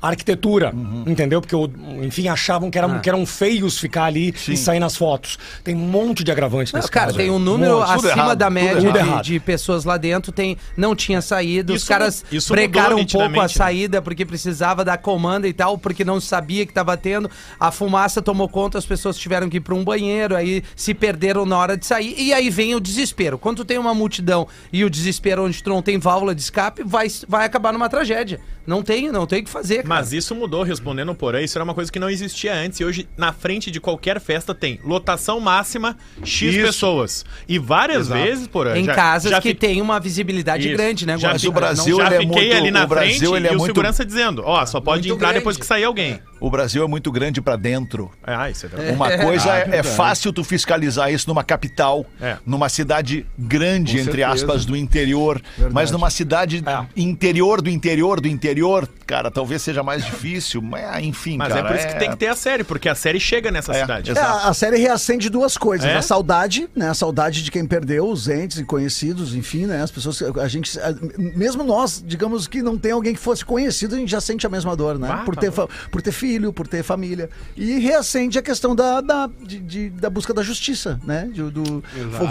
[0.00, 0.72] a, arquitetura.
[1.06, 1.40] Entendeu?
[1.40, 1.54] Porque,
[2.02, 2.98] enfim, achavam que, eram Ah.
[3.00, 5.38] que eram feios ficar ali e sair nas fotos.
[5.64, 7.30] Tem um monte de agravante Não, nesse cara, caso tem aí.
[7.32, 7.90] um número monte.
[7.90, 10.32] acima errado, da média de, de pessoas lá dentro.
[10.32, 11.72] Tem, não tinha saída.
[11.72, 13.48] Os Isso- caras isso brecaram um pouco a né?
[13.48, 17.30] saída porque precisava da comanda e tal, porque não sabia que estava tendo.
[17.58, 21.44] A fumaça tomou conta, as pessoas tiveram que ir para um banheiro, aí se perderam
[21.44, 22.14] na hora de sair.
[22.18, 23.36] E aí vem o desespero.
[23.38, 26.40] Quando tu tem uma multidão e o desespero desespero onde tu não tem válvula de
[26.42, 28.40] escape, vai, vai acabar numa tragédia.
[28.66, 29.88] Não tem, não tem o que fazer, cara.
[29.88, 32.80] Mas isso mudou, respondendo por aí, isso era uma coisa que não existia antes.
[32.80, 36.64] E hoje, na frente de qualquer festa, tem lotação máxima, X Isso.
[36.66, 37.24] pessoas.
[37.48, 38.22] E várias Exato.
[38.22, 40.76] vezes, por em já- casas já que fi- tem uma visibilidade Isso.
[40.76, 41.16] grande, né?
[41.18, 43.46] Já fi- o Brasil, já ele é fiquei muito- ali na o Brasil, frente ele
[43.48, 45.40] é e o muito- segurança dizendo, ó, só pode Muito entrar grande.
[45.40, 46.20] depois que sair alguém.
[46.40, 48.10] O Brasil é muito grande pra dentro.
[48.22, 48.92] Ah, isso é verdade.
[48.94, 52.36] Uma coisa é, é fácil tu fiscalizar isso numa capital, É.
[52.46, 54.44] numa cidade grande, Com entre certeza.
[54.44, 55.42] aspas, do interior.
[55.72, 56.86] Mas numa cidade É.
[56.96, 60.60] interior do interior do interior, cara, talvez seja mais difícil.
[60.62, 61.60] Mas, ah, enfim, Mas cara.
[61.60, 63.80] é por isso que tem que ter a série, porque a série chega nessa É,
[63.80, 64.10] cidade.
[64.10, 65.86] É, a a série reacende duas coisas.
[65.86, 65.96] É?
[65.96, 66.88] A saudade, né?
[66.88, 69.82] A saudade de quem perdeu, os entes e conhecidos, enfim, né?
[69.82, 70.22] As pessoas.
[70.22, 70.78] A gente.
[70.80, 70.94] a-
[71.36, 74.50] mesmo nós, digamos que não tem alguém que fosse conhecido, a gente já sente a
[74.50, 75.08] mesma dor, né?
[75.10, 77.28] Ah, por, tá ter, fa- por ter filho, por ter família.
[77.56, 81.28] E reacende a questão da, da, de- de- da busca da justiça, né?
[81.32, 81.82] De, do,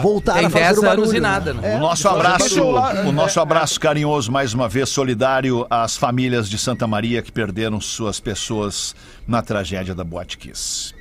[0.02, 1.02] voltar Tem a fazer 10 o barulho.
[1.04, 1.76] anos e nada, né?
[1.76, 2.64] O nosso fazer abraço,
[3.08, 7.80] o nosso abraço carinhoso mais uma vez solidário às famílias de Santa Maria que perderam
[7.82, 8.96] suas pessoas
[9.28, 10.94] na tragédia da Boate Kiss.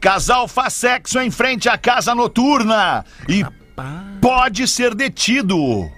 [0.00, 3.44] Casal faz sexo em frente à casa noturna e
[4.20, 5.88] pode ser detido.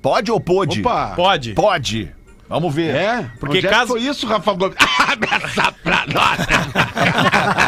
[0.00, 0.80] Pode ou pode?
[0.80, 1.12] Opa!
[1.14, 1.52] Pode.
[1.52, 2.14] Pode.
[2.48, 2.94] Vamos ver.
[2.94, 3.30] É?
[3.38, 4.76] Porque Onde é caso- que foi isso, Rafa Gomes?
[5.06, 6.38] Abre essa pra nós!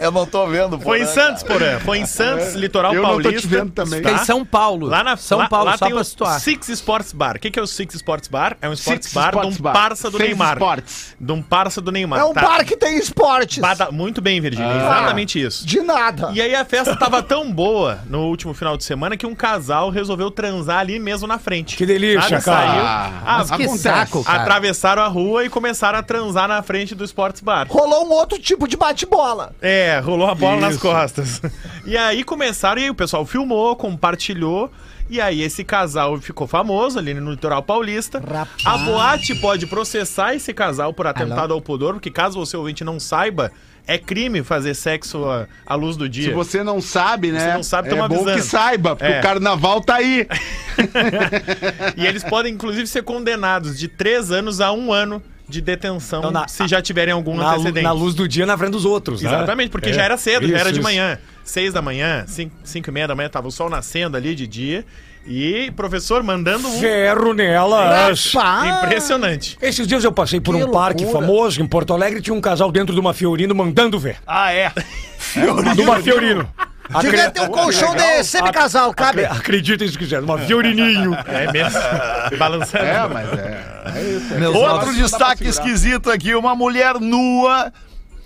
[0.00, 0.78] Eu não tô vendo.
[0.78, 1.78] pô, Foi em Santos, Porã.
[1.80, 3.40] Foi em Santos, litoral Eu não tô paulista.
[3.40, 3.98] te vendo também.
[4.00, 4.86] Fica em São Paulo.
[4.86, 6.40] Lá na São lá- Paulo, lá só tem pra situar.
[6.40, 7.36] Six Sports Bar.
[7.36, 8.56] O que, que é o Six Sports Bar?
[8.62, 9.72] É um sports Six bar Sports de um Bar.
[9.72, 10.52] parça do Seis Neymar.
[10.56, 11.16] Sports.
[11.20, 12.20] De um parça do Neymar.
[12.20, 12.40] É um tá?
[12.42, 13.58] bar que tem esportes.
[13.58, 14.74] Bada- Muito bem, Virgínia.
[14.76, 15.66] Exatamente isso.
[15.66, 16.30] De nada.
[16.32, 19.90] E aí a festa tava tão boa no último final de semana que um casal
[19.90, 21.76] resolveu transar ali mesmo na frente.
[21.76, 22.44] Que delícia, Sabe?
[22.44, 22.66] cara.
[22.70, 23.78] Saiu, Ah, ah, Mas que Acontece.
[23.82, 24.42] saco, cara.
[24.42, 27.66] atravessaram a rua e começaram a transar na frente do Sports Bar.
[27.68, 29.52] Rolou um outro tipo de bate-bola.
[29.60, 30.82] É, rolou a bola nas Isso.
[30.82, 31.42] costas.
[31.84, 34.70] E aí começaram, e aí o pessoal filmou, compartilhou.
[35.08, 38.20] E aí esse casal ficou famoso ali no litoral paulista.
[38.20, 38.48] Rapaz.
[38.64, 43.00] A boate pode processar esse casal por atentado ao pudor, porque caso você ouvinte não
[43.00, 43.50] saiba,
[43.88, 46.28] é crime fazer sexo à, à luz do dia.
[46.28, 47.40] Se você não sabe, né?
[47.40, 48.32] Você não sabe, é bom avisando.
[48.34, 49.18] que saiba, porque É.
[49.18, 50.28] o carnaval tá aí.
[51.96, 56.30] E eles podem, inclusive, ser condenados de três anos a um ano de detenção Então,
[56.30, 57.82] na- se já tiverem algum Na, antecedente.
[57.84, 59.28] na luz do dia na frente dos outros, né?
[59.28, 59.92] Exatamente, porque É.
[59.92, 60.82] já era cedo, Isso, já era de isso.
[60.88, 61.18] manhã.
[61.44, 64.46] Seis da manhã, cinco, cinco e meia da manhã, tava o sol nascendo ali de
[64.46, 64.84] dia.
[65.26, 68.32] E professor mandando um Ferro nelas.
[68.32, 68.84] Rapaz.
[68.84, 69.58] impressionante.
[69.60, 71.26] Esses dias eu passei por Que um parque loucura.
[71.26, 74.16] famoso em Porto Alegre tinha um casal dentro de uma Fiorino mandando ver.
[74.26, 74.72] Ah, é.
[75.74, 76.48] De uma Fiorino.
[77.00, 79.24] Devia Acre- ter um colchão de semicasal, cabe.
[79.24, 81.14] Acre- Acreditem se quiser, uma Fiorininho.
[81.26, 81.78] É mesmo.
[82.38, 82.84] Balançando.
[82.84, 83.64] É, mas é.
[83.96, 84.48] é isso, é.
[84.48, 87.72] Outro destaque esquisito aqui: uma mulher nua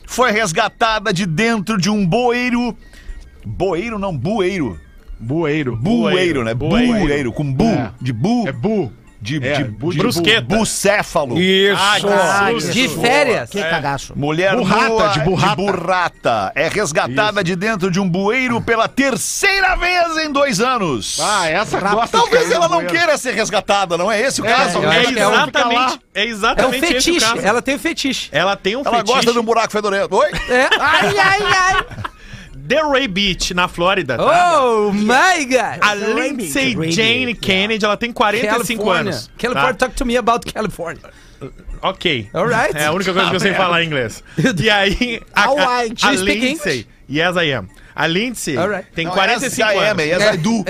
[0.06, 2.76] foi resgatada de dentro de um bueiro.
[3.44, 4.78] Boeiro não, bueiro.
[5.20, 5.76] Bueiro.
[5.76, 6.54] Bueiro, né?
[6.54, 6.98] Bueiro.
[7.00, 7.90] Bueiro, com bu, É.
[8.00, 8.92] de bu, É bu.
[9.24, 10.42] De, é, de, bu- de brusqueta.
[10.42, 11.40] bucéfalo.
[11.40, 11.80] Isso.
[11.80, 13.48] Ah, que De férias.
[13.50, 14.12] Que cagaço.
[14.14, 15.56] Mulher Burrata, nua de burrata.
[15.56, 21.18] burrata é resgatada de dentro de um bueiro pela terceira vez em dois anos.
[21.22, 24.78] Ah, essa gosta de Talvez ela não queira ser resgatada, não é esse o caso?
[24.84, 27.20] É que é um- exatamente, é É um exatamente esse o fetiche.
[27.20, 27.46] caso.
[27.46, 28.28] Ela tem um fetiche.
[28.30, 29.14] Ela tem um Ela fetiche.
[29.14, 30.14] gosta de um buraco fedorento.
[30.14, 30.30] Oi?
[30.50, 30.68] É.
[30.78, 31.86] Ai, ai, ai.
[32.64, 34.62] Delray Beach, na Flórida, tá?
[34.62, 35.80] Oh, my God.
[35.82, 39.30] A Lindsay Jane Kennedy, ela tem 45 anos.
[39.36, 39.74] California, tá?
[39.74, 41.02] talk to me about California.
[41.82, 42.30] Ok.
[42.32, 42.74] Alright.
[42.74, 44.24] É a única coisa que eu sei falar em inglês.
[44.58, 46.86] E aí, a, a, a speak Lindsay...
[47.10, 47.68] Yes, I am.
[47.96, 48.88] A Lindsay Alright.
[48.92, 50.04] tem Não, 45 yes, I am, anos.
[50.04, 50.64] yes, I do.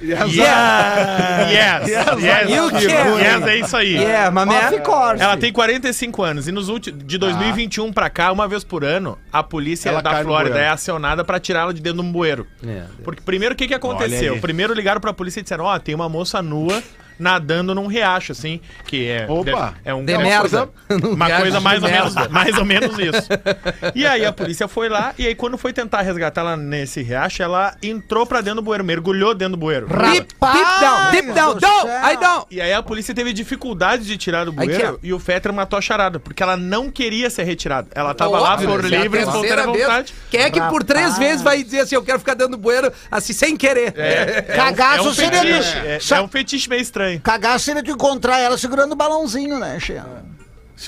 [0.00, 0.26] Yeah.
[1.50, 1.88] Yes.
[1.88, 2.50] Yes.
[2.50, 3.18] You can.
[3.20, 3.94] Yes, é isso aí.
[3.96, 4.68] Yeah, my man.
[4.68, 5.22] Of course.
[5.22, 9.18] Ela tem 45 anos e nos últimos de 2021 pra cá, uma vez por ano,
[9.32, 12.46] a polícia Ela da Flórida é acionada pra tirá-la de dentro de um bueiro.
[12.66, 12.82] É.
[13.04, 14.38] Porque primeiro o que que aconteceu?
[14.40, 16.82] Primeiro ligaram pra polícia e disseram: "Ó, tem uma moça nua
[17.20, 19.74] nadando num riacho assim, que é Opa.
[19.84, 20.40] é um De é uma merda.
[20.40, 20.68] coisa-
[21.08, 23.28] uma coisa de mais ou menos, mais ou menos isso.
[23.94, 27.42] E aí a polícia foi lá e aí quando foi tentar resgatar ela nesse riacho,
[27.42, 29.86] ela entrou pra dentro do bueiro, mergulhou dentro do bueiro.
[29.86, 31.56] Deep, deep down, deep down.
[31.58, 32.46] I don't.
[32.50, 35.78] E aí a polícia teve dificuldade de tirar do Aí bueiro e o Fetter matou
[35.78, 37.88] a charada, porque ela não queria ser retirada.
[37.94, 40.14] Ela tava lá Óbvio, por é a livre, espontânea terceira vez, vontade.
[40.30, 42.92] Quem é que por três vezes vai dizer assim, eu quero ficar dentro do bueiro,
[43.10, 43.92] assim, sem querer?
[44.54, 47.09] Cagaço é um fetiche, é, é um fetiche meio estranho.
[47.18, 49.78] Cagaço seria tu encontrar ela segurando o balãozinho, né,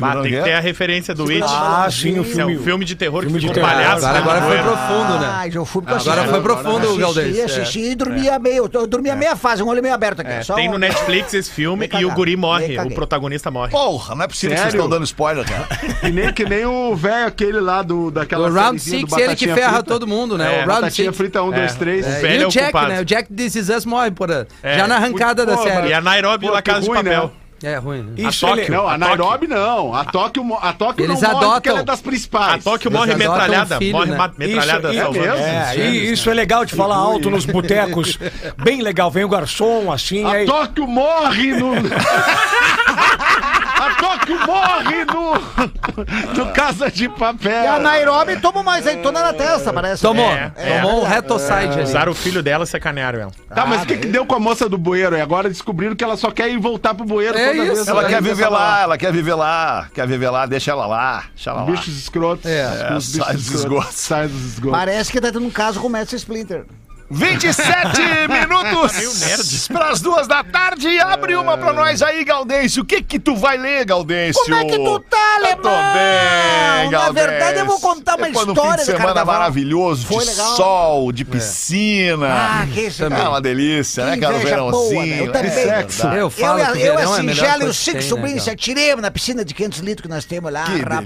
[0.00, 1.42] Ah, tem que ter a referência do It.
[1.44, 2.56] Ah, sim, o Esse é filme.
[2.56, 3.68] um filme de terror filme que de terror.
[3.68, 4.06] palhaço.
[4.06, 4.46] Agora, agora né?
[4.46, 4.62] foi É.
[4.62, 5.28] profundo, né?
[5.32, 6.30] Ah, eu fui porque eu Agora assisti.
[6.30, 7.38] foi profundo, Assisti, Galdês.
[7.38, 7.44] É.
[7.44, 8.70] assisti e dormia meio.
[8.72, 10.30] Eu dormia meia fase, um olho meio aberto aqui.
[10.30, 13.50] É, só tem um- no Netflix esse filme Me e o guri morre, o protagonista
[13.50, 13.70] morre.
[13.70, 14.84] Porra, não é possível que vocês Sério?
[14.84, 15.66] estão dando spoiler, cara.
[16.00, 19.46] Que nem, que nem o velho aquele lá do, daquela O Round 6, ele que
[19.48, 19.82] ferra Frita.
[19.84, 20.44] todo mundo, né?
[20.46, 21.16] É, o Round Batatinha 6.
[21.16, 22.06] frita 1, 2, 3.
[22.06, 22.88] O É, velho e é o Jack, ocupado.
[22.88, 23.00] né?
[23.00, 24.78] O Jack This Is Us morre por a- É.
[24.78, 25.88] já na arrancada da série.
[25.88, 27.32] E a Nairobi La Casa de ruim, Papel.
[27.62, 27.72] Né?
[27.72, 28.02] É ruim.
[28.02, 28.12] né?
[28.28, 28.64] Isso, A Tóquio.
[28.64, 29.94] ele- Não, a A Nairobi não.
[29.94, 31.72] A Tóquio, a Tóquio Eles não morre porque adotam.
[31.72, 32.64] ela é das A principais.
[32.64, 33.74] Tóquio Eles morre adotam metralhada.
[33.74, 34.30] um filho, morre né?
[34.38, 35.24] metralhada Isso, salvando.
[35.26, 35.36] mesmo?
[35.46, 38.18] É, e isso é legal de falar alto nos botecos.
[38.62, 39.10] Bem legal.
[39.10, 40.46] Vem o garçom, assim, A aí.
[40.46, 41.72] Tóquio morre no.
[43.98, 46.44] Tóquio morre no.
[46.44, 47.64] no Casa de Papel.
[47.64, 50.02] E a Nairobi toma uma azeitona na testa, parece.
[50.02, 50.30] Tomou.
[50.30, 50.80] É, é.
[50.80, 51.82] Tomou um retocide ali.
[51.82, 53.32] Usaram o filho dela e sacanearam ela.
[53.54, 55.16] Tá, mas o que, que deu com a moça do bueiro?
[55.16, 57.74] E agora descobriram que ela só quer ir voltar pro bueiro É toda isso.
[57.74, 57.88] vez.
[57.88, 58.08] Ela né?
[58.08, 61.60] quer viver lá, ela quer viver lá, quer viver lá, deixa ela lá, deixa ela
[61.60, 61.70] lá.
[61.70, 62.46] Bichos escrotos.
[62.50, 62.94] É.
[62.96, 63.94] Os sai dos esgotos.
[63.94, 64.78] Sai dos esgotos.
[64.78, 66.64] Parece que tá tendo um caso com o Mestre Splinter.
[67.12, 70.98] 27 minutos para as duas da tarde.
[70.98, 72.82] Abre uma pra nós aí, Gaudêncio.
[72.82, 74.42] O que que tu vai ler, Gaudêncio?
[74.42, 75.16] Como é que tu tá,
[75.50, 75.92] Eu tô alemão?
[75.92, 77.12] bem, Na Gaudêncio.
[77.30, 79.34] verdade, eu vou contar uma Depois de um história fim de do semana carnaval.
[79.40, 80.56] maravilhoso, Foi de legal.
[80.56, 82.28] sol, de piscina.
[82.62, 84.34] Ah, que isso, É uma delícia, né, Que cara?
[84.34, 85.06] O inveja boa, verãozinho.
[85.06, 85.20] né?
[85.20, 85.32] Eu né?
[85.32, 85.50] também.
[85.52, 86.06] Sexo.
[86.08, 88.02] Eu Eu, falo eu, que eu, verão a é a melhor Singela e os cinco
[88.02, 88.54] sobrinhos né, se cara?
[88.54, 90.64] atiremos na piscina de 500 litros que nós temos lá.
[90.64, 91.04] Que Rapaz,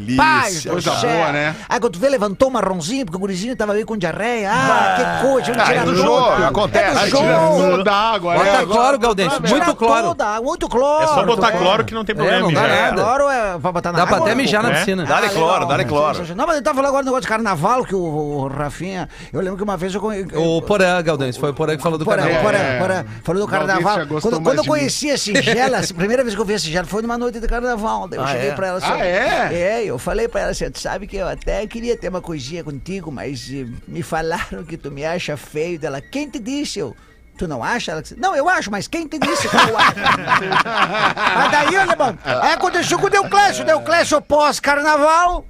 [0.62, 1.56] delícia, do coisa boa, né?
[1.68, 4.50] Aí quando tu vê, levantou um marronzinho, porque o gurizinho tava meio com diarreia.
[4.52, 5.95] Ah, que coisa, vamos é tirar do.
[5.96, 7.04] Jogo, acontece.
[7.04, 7.82] É jogo.
[7.84, 8.66] Da água, Bota é.
[8.66, 9.40] cloro, Galdêncio.
[9.42, 10.02] Tirar Muito cloro.
[10.08, 11.04] toda, muito cloro.
[11.04, 11.58] É só botar É.
[11.58, 12.40] cloro que não tem É, problema.
[12.42, 12.82] não dá já.
[12.90, 13.02] nada.
[13.02, 14.74] Cloro é pra botar na Dá pra até mijar na É?
[14.74, 15.04] piscina.
[15.04, 15.88] Dá-lhe Ah, cloro, dá-lhe né?
[15.88, 16.34] cloro.
[16.34, 19.08] Não, mas ele tava falando agora do negócio de carnaval, que o, o Rafinha.
[19.32, 20.02] Eu lembro que uma vez eu.
[20.34, 21.40] O Porã, Galdêncio.
[21.40, 22.42] Foi o Porã que falou do carnaval.
[22.42, 22.78] Porã, É.
[22.78, 23.98] Porã, falou do carnaval.
[24.42, 27.18] Quando, eu conheci a Singela, a primeira vez que eu vi a Singela foi numa
[27.18, 28.08] noite de carnaval.
[28.08, 28.52] Daí eu Ah, cheguei é?
[28.54, 28.86] pra ela assim.
[28.92, 29.48] Ah, é?
[29.52, 32.62] É, eu falei pra ela assim: tu sabe que eu até queria ter uma coisinha
[32.64, 36.00] contigo, mas eh, me falaram que tu me acha feio dela.
[36.00, 36.78] Quem te disse?
[36.78, 36.94] Eu.
[37.38, 37.92] Tu não acha?
[37.92, 39.94] Ela disse, não, eu acho, mas quem te disse que eu acho?
[41.36, 43.62] mas daí, bom, aí aconteceu com o Deuclésio.
[43.62, 45.44] O Deuclésio pós-carnaval.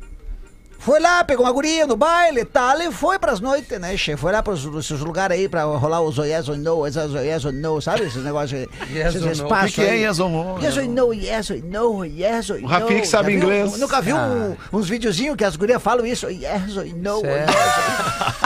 [0.79, 4.17] Foi lá, pegou uma guria no baile e tal, e foi pras noites, né, che?
[4.17, 7.53] Foi lá pros, esses lugares aí pra rolar os yes or no, esses yes or
[7.53, 8.03] no, sabe?
[8.05, 9.33] Esses negócios, Yes esses or no.
[9.33, 10.63] espaços O que que é yes or no?
[10.63, 12.67] Yes or no, yes or no, yes or no.
[12.67, 13.49] O Rafinha que sabe Já viu?
[13.49, 13.79] inglês.
[13.81, 16.29] Nunca viu um- uns videozinhos que as gurias falam isso?
[16.29, 18.46] Yes or no, yes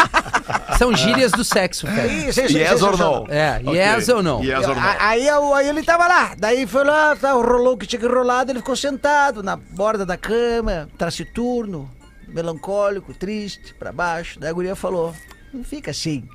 [0.81, 2.07] São gírias do sexo, cara.
[2.07, 3.03] Isso, isso, Yes isso, or isso.
[3.05, 3.27] no?
[3.31, 4.43] É, yes ou não?
[4.43, 4.81] Yes or no?
[4.99, 8.07] Aí, eu- aí ele tava lá, daí foi lá, tá, rolou o que tinha que
[8.07, 11.90] rolar, daí ele ficou sentado na borda da cama, taciturno,
[12.29, 14.40] melancólico, triste, pra baixo.
[14.40, 15.14] Daí a guria falou:
[15.53, 16.27] Não fica assim.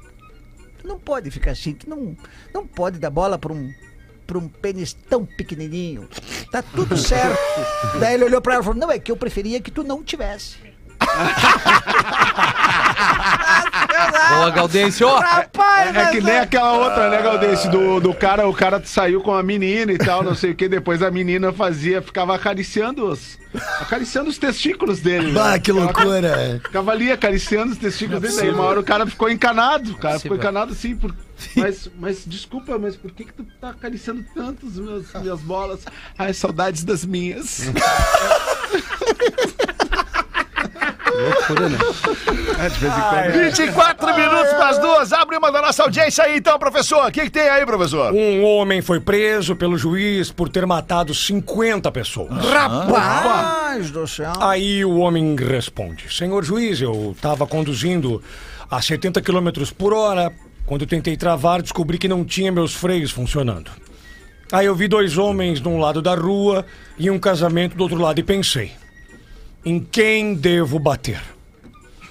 [0.79, 2.15] Tu não pode ficar assim, tu não,
[2.53, 3.73] não pode dar bola pra um,
[4.27, 6.07] pra um pênis tão pequenininho.
[6.51, 7.39] Tá tudo certo.
[7.99, 10.03] daí ele olhou pra ela e falou: Não, é que eu preferia que tu não
[10.03, 10.57] tivesse.
[14.29, 15.07] Boa, Galdêncio.
[15.15, 17.69] Rapaz, É que nem aquela outra, né, Galdêncio?
[17.71, 20.67] Do, do cara, o cara saiu com a menina e tal, não sei o que.
[20.67, 23.37] Depois a menina fazia, ficava acariciando os.
[23.79, 25.27] Acariciando os testículos dele.
[25.27, 25.33] né?
[25.33, 26.59] Bah, que Ficava- loucura.
[26.63, 28.35] Ficava ali acariciando os testículos dele.
[28.35, 29.91] Daí uma hora o cara ficou encanado.
[29.91, 30.95] O cara ficou encanado assim.
[30.95, 31.15] Por...
[31.55, 35.81] Mas, mas desculpa, mas por que, que tu tá acariciando tanto as meus, minhas bolas?
[36.17, 37.71] Ai, saudades das minhas.
[41.15, 41.77] Loucura, né?
[42.59, 43.31] É, de vez em quando.
[43.31, 45.13] 24 minutos para as duas.
[45.13, 47.07] Abre uma da nossa audiência aí, então, professor.
[47.07, 48.13] O que, que tem aí, professor?
[48.13, 52.29] Um homem foi preso pelo juiz por ter matado 50 pessoas.
[52.45, 54.33] Rapaz do céu.
[54.39, 58.21] Aí o homem responde: Senhor juiz, eu estava conduzindo
[58.69, 60.31] a 70 km por hora.
[60.65, 63.69] Quando eu tentei travar, descobri que não tinha meus freios funcionando.
[64.51, 66.65] Aí eu vi dois homens de um lado da rua
[66.97, 68.71] e um casamento do outro lado e pensei:
[69.65, 71.21] em quem devo bater?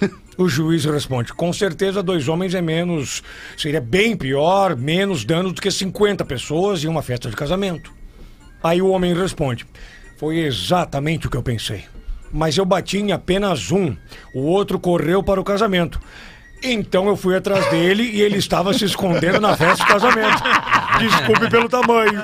[0.37, 3.23] O juiz responde: com certeza dois homens é menos.
[3.57, 7.93] Seria bem pior, menos danos do que 50 pessoas e uma festa de casamento.
[8.61, 9.65] Aí o homem responde:
[10.17, 11.85] Foi exatamente o que eu pensei.
[12.33, 13.95] Mas eu bati em apenas um.
[14.33, 16.01] O outro correu para o casamento.
[16.73, 20.43] Então eu fui atrás dele e ele estava se escondendo na festa de casamento.
[20.99, 22.23] Desculpe pelo tamanho.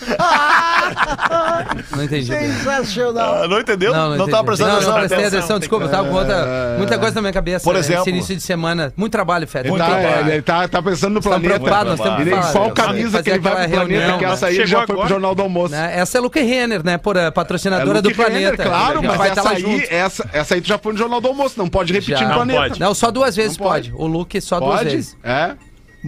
[1.96, 2.26] Não entendi.
[2.26, 3.42] Sensacional.
[3.44, 3.92] Ah, não entendeu?
[3.92, 4.30] Não, entendi.
[4.30, 4.92] tava prestando não, atenção.
[4.92, 7.64] Não, prestei atenção, desculpa, eu tava com outra, muita coisa na minha cabeça.
[7.64, 8.02] Por né, exemplo?
[8.02, 8.92] Esse início de semana.
[8.96, 9.68] Muito trabalho, Fede.
[9.68, 10.30] Ele Muito tá, trabalho.
[10.30, 11.54] é, ele tá, tá pensando no planeta.
[11.54, 12.52] preocupados, nós temos falar.
[12.52, 14.86] qual camisa que ele vai pro aquela planeta reunião, que essa aí Chegou já foi
[14.86, 15.08] pro agora?
[15.08, 15.72] Jornal do Almoço.
[15.72, 16.98] Né, Essa é a Luke Renner, né?
[16.98, 18.64] Por, a patrocinadora É do Luke Renner, Planeta.
[18.64, 21.20] claro, mas vai estar essa lá aí, essa, essa aí tu já foi no Jornal
[21.20, 22.22] do Almoço, não pode repetir Já.
[22.22, 22.60] no Não planeta.
[22.60, 22.80] pode.
[22.80, 23.90] Não, só duas vezes Não pode.
[23.90, 24.02] pode.
[24.02, 24.90] O Luke só duas Pode?
[24.90, 25.16] vezes.
[25.22, 25.56] É?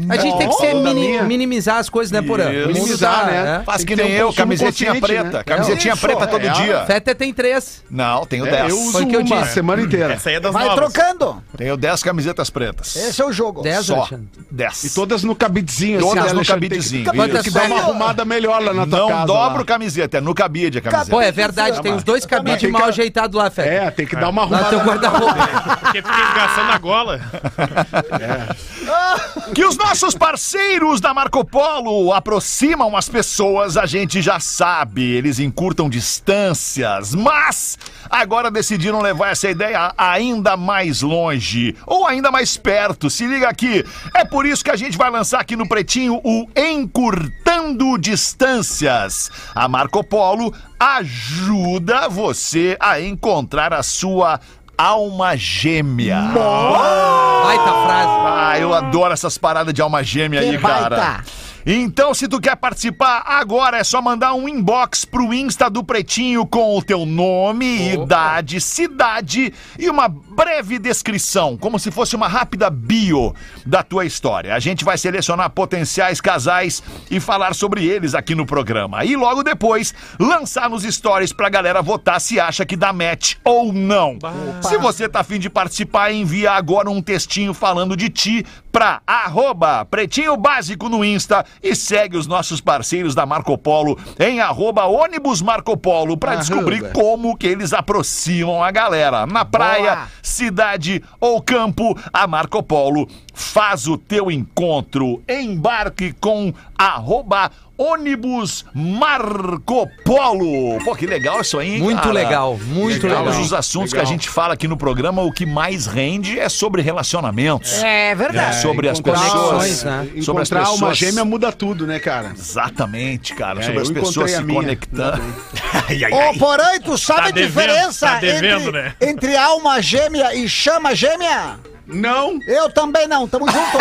[0.08, 1.22] A gente tem que ser mini- minha.
[1.24, 2.44] minimizar as coisas, né, Porã?
[2.50, 2.52] Isso.
[2.52, 3.58] O mundo Minimizar, né?
[3.60, 3.64] é.
[3.64, 5.38] Faz Tem que que ter nem um eu, consumo camisetinha consciente, preta.
[5.38, 5.44] né?
[5.44, 6.50] Camisetinha Isso, preta todo é.
[6.50, 6.84] dia.
[6.86, 7.82] Feta tem três.
[7.90, 8.70] Não, tenho É, 10.
[8.70, 9.52] eu uso Foi o que eu uma disse.
[9.54, 10.14] semana inteira.
[10.14, 10.92] Essa aí é das Vai novas.
[10.92, 11.42] trocando.
[11.58, 12.96] Tenho 10 camisetas pretas.
[12.96, 13.60] Esse é o jogo.
[13.62, 13.96] Dez, Só.
[13.96, 14.28] Alexandre?
[14.50, 14.84] 10.
[14.84, 17.52] E todas no cabidzinho, Todas assim, no Alexandre, tem que- cabidezinho, Tem que, isso.
[17.58, 19.26] dar uma arrumada melhor lá na tua Não casa.
[19.26, 19.64] dobro lá.
[19.64, 21.10] camiseta, é no cabide a camiseta.
[21.10, 23.68] Pô, é verdade, tem os dois cabides Tem que- mal ajeitados lá, Feta.
[23.68, 24.76] É, tem que dar uma Lá no arrumada.
[24.76, 25.76] teu guarda-roupa.
[25.80, 27.20] Porque fica esgaçando a gola.
[29.54, 35.02] Que os nossos parceiros da Marco Polo aproximam as pessoas, a gente já sabe.
[35.02, 37.78] Eles encurtam distâncias, mas
[38.10, 43.10] agora decidiram levar essa ideia ainda mais longe ou ainda mais perto.
[43.10, 43.84] Se liga aqui.
[44.14, 49.30] É por isso que a gente vai lançar aqui no Pretinho o Encurtando Distâncias.
[49.54, 54.40] A Marco Polo ajuda você a encontrar a sua
[54.82, 56.20] alma gêmea.
[56.32, 58.12] Baita frase.
[58.24, 60.96] Ah, eu adoro essas paradas de alma gêmea Que aí, cara.
[60.96, 61.24] baita.
[61.64, 66.44] Então, se tu quer participar agora, é só mandar um inbox pro Insta do Pretinho
[66.44, 72.70] com o teu nome, idade, cidade e uma breve descrição, como se fosse uma rápida
[72.70, 73.34] bio
[73.66, 74.54] da tua história.
[74.54, 79.04] A gente vai selecionar potenciais casais e falar sobre eles aqui no programa.
[79.04, 83.72] E logo depois, lançar nos stories pra galera votar se acha que dá match ou
[83.72, 84.18] não.
[84.62, 89.84] Se você tá afim de participar, envia agora um textinho falando de ti pra arroba
[89.84, 95.42] Pretinho Básico no Insta e segue os nossos parceiros da Marco Polo em arroba ônibus
[95.42, 99.26] Marco Polo pra descobrir como que eles aproximam a galera.
[99.26, 100.08] Na praia, Boa.
[100.22, 105.22] Cidade ou campo, a Marco Polo faz o teu encontro.
[105.28, 110.78] Embarque com arroba ônibus Marco Polo.
[110.84, 112.12] Pô, que legal isso aí, hein, Muito cara?
[112.12, 113.24] legal, muito Legal.
[113.24, 113.40] legal.
[113.40, 114.06] Os assuntos Legal.
[114.06, 117.82] que a gente fala aqui no programa, o que mais rende é sobre relacionamentos.
[117.82, 118.60] É verdade.
[118.60, 119.82] sobre as pessoas.
[119.84, 120.08] né?
[120.22, 120.98] Sobre as Encontrar uma pessoas.
[120.98, 122.32] gêmea muda tudo, né, cara?
[122.36, 123.60] Exatamente, cara.
[123.60, 124.60] É, sobre as eu pessoas se a minha.
[124.60, 125.22] conectando.
[125.88, 128.94] Ai, ai, Ô, porém, tu sabe Tá a devendo, diferença tá devendo, entre, né?
[129.00, 131.58] entre alma gêmea e chama gêmea?
[131.86, 132.38] Não.
[132.46, 133.78] Eu também não, tamo junto.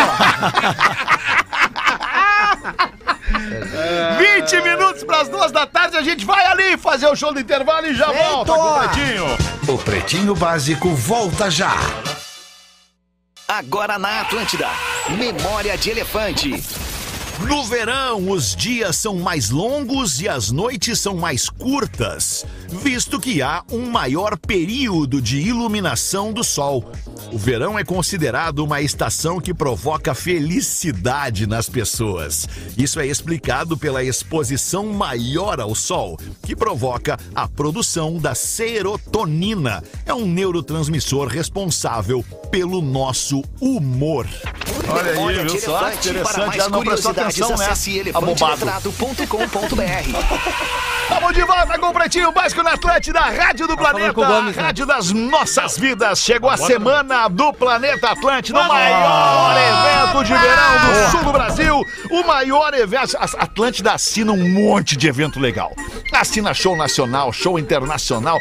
[4.17, 7.39] 20 minutos para as duas da tarde, a gente vai ali fazer o show do
[7.39, 8.23] intervalo e já Feito!
[8.23, 9.25] volta com o Pretinho.
[9.67, 11.73] O Pretinho Básico volta já.
[13.47, 14.67] Agora na Atlântida.
[15.09, 16.63] Memória de Elefante.
[17.47, 22.45] No verão, os dias são mais longos e as noites são mais curtas,
[22.83, 26.91] visto que há um maior período de iluminação do sol.
[27.31, 32.47] O verão é considerado uma estação que provoca felicidade nas pessoas.
[32.77, 39.83] Isso é explicado pela exposição maior ao sol, que provoca a produção da serotonina.
[40.05, 44.27] É um neurotransmissor responsável pelo nosso humor.
[44.89, 46.13] Olha Memória de Elefante.
[46.13, 46.51] Para
[47.31, 49.83] mais curiosidades, acesse elefanteletrado.com.br.
[51.03, 54.61] Estamos de volta com o Pretinho Básico na Atlântida, Rádio do Planeta, Gomes, né?
[54.61, 56.19] Rádio das nossas vidas.
[56.19, 61.81] Chegou a semana do Planeta Atlântida, o maior evento de verão do sul do Brasil.
[62.09, 63.17] O maior evento.
[63.17, 65.73] A Atlântida assina um monte de evento legal.
[66.13, 68.37] Assina show nacional, show internacional.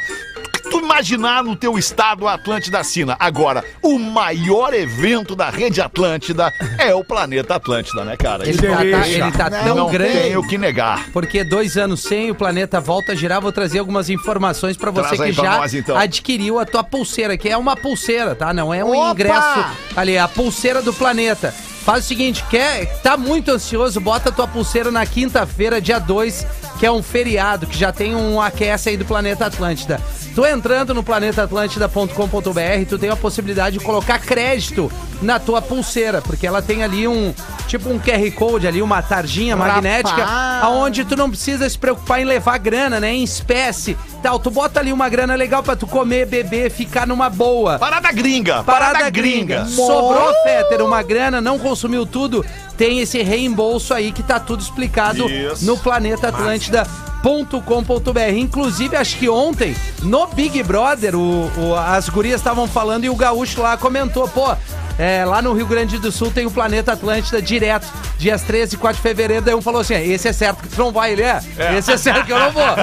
[0.70, 3.16] Tu imaginar no teu estado, a Atlântida assina.
[3.18, 8.48] Agora, o maior evento da rede Atlântida é o Planeta Atlântida, né, cara?
[8.48, 10.12] Ele tá, não tá- ele tá Não tão não grande.
[10.12, 11.09] tenho o que negar.
[11.12, 13.40] Porque dois anos sem, o planeta volta a girar.
[13.40, 15.96] Vou trazer algumas informações pra você Traz que já nós, então.
[15.96, 18.52] adquiriu a tua pulseira, que é uma pulseira, tá?
[18.54, 19.11] Não é um Opa!
[19.12, 19.64] ingresso
[19.96, 21.52] ali, é a pulseira do planeta.
[21.85, 26.46] Faz o seguinte, quer, tá muito ansioso, bota a tua pulseira na quinta-feira, dia 2,
[26.81, 30.01] que é um feriado, que já tem um aquece aí do Planeta Atlântida.
[30.35, 34.90] Tu entrando no planetaatlântida.com.br, tu tem a possibilidade de colocar crédito
[35.21, 37.35] na tua pulseira, porque ela tem ali um,
[37.66, 40.64] tipo um QR Code ali, uma tarjinha magnética, Rapaz!
[40.64, 44.38] aonde tu não precisa se preocupar em levar grana, né, em espécie, tal.
[44.38, 47.79] Tu bota ali uma grana legal pra tu comer, beber, ficar numa boa.
[47.79, 49.66] Parada gringa, Parada gringa.
[49.66, 52.43] Sobrou, Fetter, uma grana, não consumiu tudo.
[52.81, 55.66] Tem esse reembolso aí que tá tudo explicado Isso.
[55.66, 58.38] no Planeta Atlântida.com.br.
[58.38, 63.14] Inclusive, acho que ontem, no Big Brother, o, o- as gurias estavam falando e o
[63.14, 64.57] gaúcho lá comentou, pô.
[65.01, 67.87] É, lá no Rio Grande do Sul tem o Planeta Atlântida direto,
[68.19, 69.43] dias 13 e 4 de fevereiro.
[69.43, 71.41] Daí um falou assim: esse é certo que tu não vai, ele é.
[71.79, 72.63] Esse é certo que eu não vou.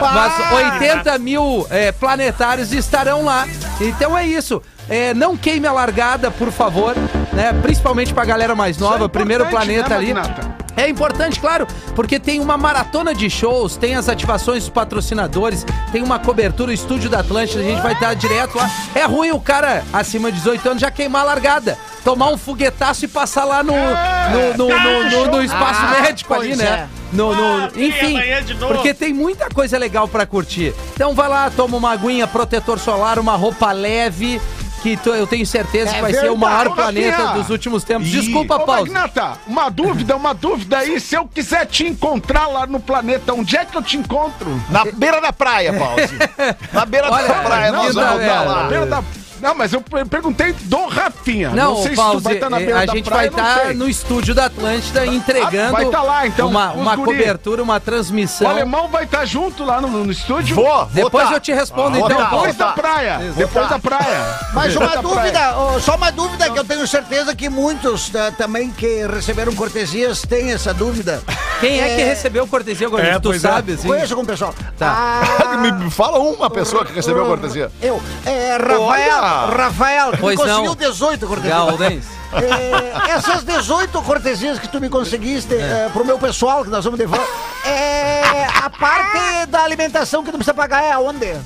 [0.00, 3.46] Mas 80 mil é, planetários estarão lá.
[3.80, 4.60] Então é isso.
[4.88, 6.96] É, não queime a largada, por favor,
[7.32, 7.52] né?
[7.62, 9.04] Principalmente pra galera mais nova.
[9.04, 10.14] É Primeiro importante, planeta né, ali.
[10.14, 10.51] Magnata?
[10.76, 16.02] É importante, claro, porque tem uma maratona de shows, tem as ativações dos patrocinadores, tem
[16.02, 18.70] uma cobertura, o estúdio da Atlântida, a gente vai estar direto lá.
[18.94, 23.04] É ruim o cara acima de 18 anos já queimar a largada, tomar um foguetaço
[23.04, 26.88] e passar lá no, no, no, no- no- no espaço Ah, médico ali, né?
[27.12, 28.72] No, no- enfim, amanhã de novo.
[28.74, 30.74] porque tem muita coisa legal pra curtir.
[30.94, 34.40] Então vai lá, toma uma aguinha, protetor solar, uma roupa leve,
[34.82, 37.84] que tu- eu tenho certeza É que vai ser o verdade, maior planeta dos últimos
[37.84, 38.08] tempos.
[38.08, 38.20] Ih.
[38.20, 38.82] Desculpa, Paulo.
[38.82, 40.98] Magnata, uma dúvida, uma dúvida aí.
[41.00, 44.60] Se eu quiser te encontrar lá no planeta, onde é que eu te encontro?
[44.68, 46.12] Na beira da praia, Pause.
[46.72, 48.68] Na beira Olha, da praia, não, nós não, vamos é, estar lá.
[48.68, 49.02] Perto da-
[49.42, 51.50] Não, mas eu per- perguntei do Rafinha.
[51.50, 53.50] Não, sei se tu vai estar na eh, beira a da gente praia, vai não
[53.50, 57.80] estar no estúdio da Atlântida entregando vai tá lá, então, uma, uma cobertura, uma O
[57.80, 58.48] transmissão.
[58.48, 60.54] alemão vai estar junto lá no, no estúdio?
[60.54, 61.34] Vou, vou Depois tá.
[61.34, 62.18] eu te respondo, Vou então.
[62.18, 62.46] tá, Paulo.
[62.46, 63.18] Depois da praia.
[63.36, 64.38] Depois da praia.
[64.54, 69.06] Mas uma dúvida, só uma dúvida que eu tenho certeza que muitos ah, também que
[69.08, 71.20] receberam cortesias têm essa dúvida.
[71.58, 73.04] Quem é que recebeu cortesia agora?
[73.04, 73.38] É, tu é.
[73.38, 73.88] sabe, assim?
[73.88, 74.54] Conheço com o pessoal.
[74.78, 75.22] Tá.
[75.42, 77.70] Ah, Me fala uma pessoa que recebeu a cortesia.
[77.80, 78.00] Eu.
[78.24, 79.31] É, Rafael, Olha!
[79.32, 80.74] Rafael, que Pois me conseguiu não.
[80.74, 82.04] 18 cortesias.
[82.32, 86.98] É, essas 18 cortesias que tu me conseguiste é, pro meu pessoal, que nós vamos
[86.98, 87.26] devolver,
[87.64, 91.36] é, a parte da alimentação que tu precisa pagar é aonde?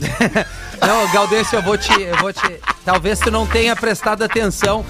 [0.86, 1.92] Não, Galdêncio, eu vou te.
[2.00, 2.60] Eu vou te.
[2.84, 4.84] Talvez tu não tenha prestado atenção.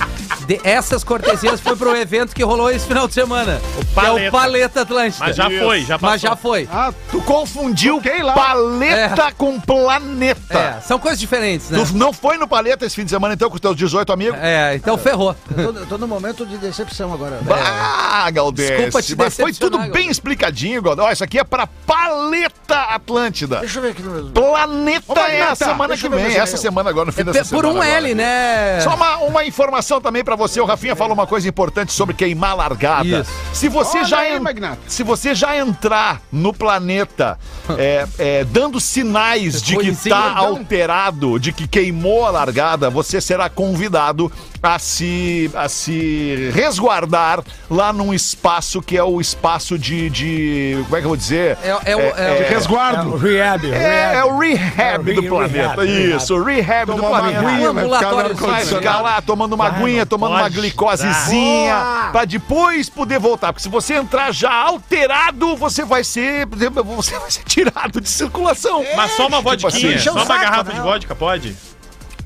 [0.47, 3.61] De, essas cortesias foi pro evento que rolou esse final de semana.
[3.63, 4.31] que é o Paleta.
[4.31, 5.25] Paleta Atlântida.
[5.27, 6.09] Mas já foi, já passou.
[6.11, 6.69] Mas já foi.
[6.71, 8.33] Ah, Tu confundiu lá.
[8.33, 10.59] paleta com planeta.
[10.59, 11.83] É, são coisas diferentes, né?
[11.83, 14.39] Tu não foi no paleta esse fim de semana, então, com os teus 18 amigos?
[14.43, 15.35] É, então ferrou.
[15.57, 17.41] Eu tô, eu tô num momento de decepção agora.
[17.51, 18.77] Ah, Galdêncio.
[18.77, 21.09] Desculpa te Mas foi tudo bem explicadinho, Galdêncio.
[21.09, 23.61] Ó, isso aqui é pra Paleta Atlântida.
[23.61, 24.31] Deixa eu ver aqui no.
[24.31, 26.37] Planeta Ô, é a Magnata, semana que vem.
[26.37, 27.69] Essa semana agora, no fim É dessa por semana.
[27.69, 27.89] um agora.
[27.97, 28.81] L, né?
[28.81, 30.61] Só uma, uma informação também pra você.
[30.61, 33.05] O Rafinha falou uma coisa importante sobre queimar largada.
[33.21, 33.31] Isso.
[33.53, 37.39] Se você Olha já aí, en- se você já entrar no planeta
[37.79, 43.49] é, é, dando sinais de que tá alterado, de que queimou a largada, você será
[43.49, 44.31] convidado
[44.63, 50.09] a se, a se resguardar lá num espaço que é o espaço de.
[50.11, 51.59] de como é que eu vou dizer?
[51.63, 53.17] É, é, o- é, de o- resguardo.
[53.17, 55.64] Rehab, É, é o rehab É, do planeta.
[55.69, 60.33] Rehab, Isso, rehab do Tomar uma aguinha, ambulatório, Vai ficar lá tomando uma aguinha, tomando
[60.33, 63.53] uma glicosezinha, pra depois poder voltar.
[63.53, 68.85] Porque se você entrar já alterado, você vai ser, você vai ser tirado de circulação.
[68.97, 71.57] Mas só uma Tipo assim, só uma saco, garrafa de vodka, pode?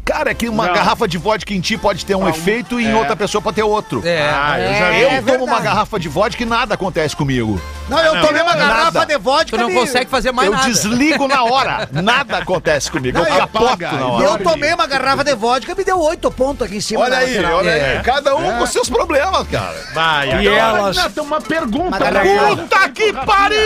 [0.09, 0.73] Cara, é que uma Não.
[0.73, 2.95] garrafa de vodka em ti pode ter um efeito e em é.
[2.97, 4.01] outra pessoa pode ter outro.
[4.07, 5.01] É, Ah, eu É, já vi.
[5.03, 7.61] Eu é tomo uma garrafa de vodka e nada acontece comigo.
[7.91, 8.67] Não, eu não, tomei uma nada.
[8.75, 9.57] garrafa de vodka.
[9.57, 10.67] tu não me- consegue fazer mais eu nada.
[10.67, 11.89] desligo na hora.
[11.93, 13.19] Nada acontece comigo.
[13.19, 14.25] Não, eu eu- capoto apaga, na e hora.
[14.25, 17.03] Eu tomei uma garrafa de vodka e me deu oito pontos aqui em cima.
[17.03, 17.59] Olha aí, lateral.
[17.59, 17.97] olha É.
[17.99, 18.03] aí.
[18.03, 19.77] Cada um com seus problemas, cara.
[19.93, 20.97] Vai, E elas.
[20.97, 21.89] Magnata, uma pergunta.
[21.89, 22.25] Uma garrafa.
[22.25, 22.57] Magnata.
[22.63, 23.59] Puta que pariu!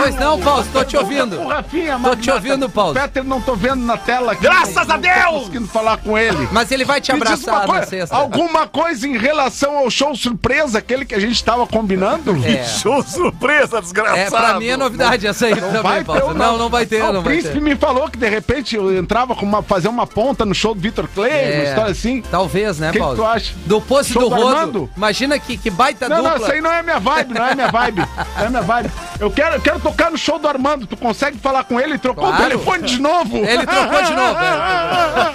[0.00, 1.46] Pois não, Paulo, tô te ouvindo.
[1.46, 2.94] Rafinha, Tô te ouvindo, Paulo.
[2.94, 4.42] Peter não tô vendo na tela aqui.
[4.42, 5.35] Graças não- a não Deus!
[5.38, 6.48] Conseguindo falar com ele.
[6.52, 8.14] Mas ele vai te uma abraçar na sexta.
[8.16, 12.36] Alguma coisa em relação ao show surpresa, aquele que a gente tava combinando?
[12.44, 12.64] É.
[12.76, 14.18] Show surpresa, desgraçado.
[14.18, 16.22] É, pra mim é novidade essa aí Não também, vai ter Paulo.
[16.28, 17.60] ou Não, não vai ter, Ah, não O príncipe ter.
[17.60, 20.80] me falou que de repente eu entrava com uma, fazer uma ponta no show do
[20.80, 22.22] Vitor Clay, uma É, história assim.
[22.30, 23.16] Talvez, né, Que que Paulo?
[23.16, 23.54] tu acha?
[23.66, 24.48] Do poço Show do do rodo.
[24.48, 24.90] Armando?
[24.96, 26.30] Imagina que, que baita Não, dupla.
[26.32, 27.98] não, isso aí não é minha vibe, não é minha vibe.
[28.36, 28.90] Não é minha vibe.
[29.18, 30.86] Eu quero, eu quero tocar no show do Armando.
[30.86, 31.98] Tu consegue falar com ele?
[31.98, 32.44] Trocou Claro.
[32.44, 33.36] o telefone de novo?
[33.38, 34.36] Ele trocou de novo,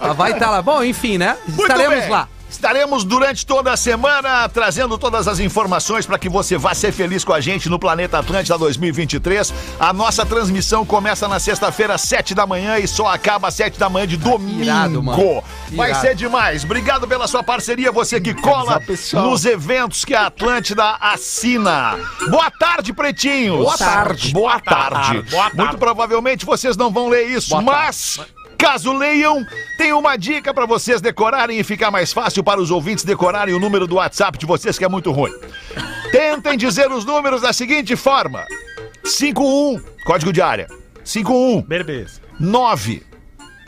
[0.00, 0.62] Ah, vai estar lá.
[0.62, 1.36] Bom, enfim, né?
[1.46, 2.10] Muito Estaremos bem.
[2.10, 2.28] lá.
[2.50, 7.24] Estaremos durante toda a semana trazendo todas as informações para que você vá ser feliz
[7.24, 9.52] com a gente no Planeta Atlântida 2023.
[9.80, 13.76] A nossa transmissão começa na sexta-feira, às 7 da manhã e só acaba às 7
[13.76, 14.62] da manhã de domingo.
[14.62, 15.42] irado, mano.
[15.72, 16.06] Vai Irado.
[16.06, 16.62] ser demais.
[16.62, 18.80] Obrigado pela sua parceria, você que cola
[19.14, 21.98] nos eventos que a Atlântida assina.
[22.30, 23.58] Boa tarde, pretinhos.
[23.58, 24.32] Boa tarde.
[24.32, 25.22] Boa tarde.
[25.28, 25.56] Boa tarde.
[25.56, 28.20] Muito provavelmente vocês não vão ler isso, mas
[28.64, 29.46] caso leiam,
[29.76, 33.58] tem uma dica para vocês decorarem e ficar mais fácil para os ouvintes decorarem o
[33.58, 35.30] número do WhatsApp de vocês que é muito ruim.
[36.10, 38.46] Tentem dizer os números da seguinte forma:
[39.04, 40.66] 51, código de área.
[41.04, 42.22] 51 Beleza.
[42.40, 43.02] 9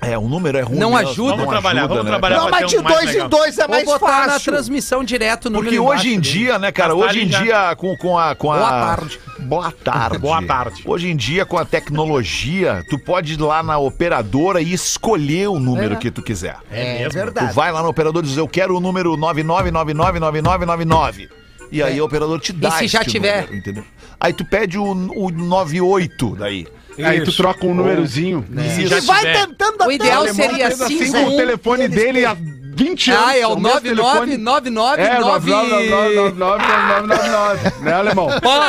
[0.00, 0.78] É, o número é ruim.
[0.78, 1.32] Não mesmo, ajuda.
[1.36, 2.36] Vamos trabalhar, vamos né, trabalhar.
[2.38, 4.52] Não, mas de um dois em dois é Vou mais botar na fácil.
[4.52, 6.38] transmissão direto o número Porque hoje em embaixo ali.
[6.38, 7.42] dia, né, cara, hoje em já.
[7.42, 9.20] dia com, com a com a Boa tarde.
[9.46, 10.18] Boa tarde.
[10.26, 10.82] Boa tarde.
[10.84, 15.58] Hoje em dia, com a tecnologia, tu pode ir lá na operadora e escolher o
[15.58, 15.96] número É.
[15.96, 16.56] que tu quiser.
[16.70, 17.10] É, mesmo?
[17.10, 17.54] Tu verdade.
[17.54, 21.28] vai lá no operador e diz, eu quero o número 99999999.
[21.72, 22.02] E aí É.
[22.02, 23.42] o operador te dá E se já tiver?
[23.42, 23.84] número, entendeu?
[24.20, 26.66] Aí tu pede o, o 98 daí.
[27.04, 28.42] Aí tu troca um númerozinho.
[28.74, 29.46] Se já E vai tiver.
[29.46, 32.34] tentando O ideal até- seria Fez assim 5 com o telefone dele há
[32.76, 33.24] 20 anos.
[33.26, 34.36] Ah, é o mesmo telefone.
[34.36, 38.28] 9999 É, 999999, né, alemão?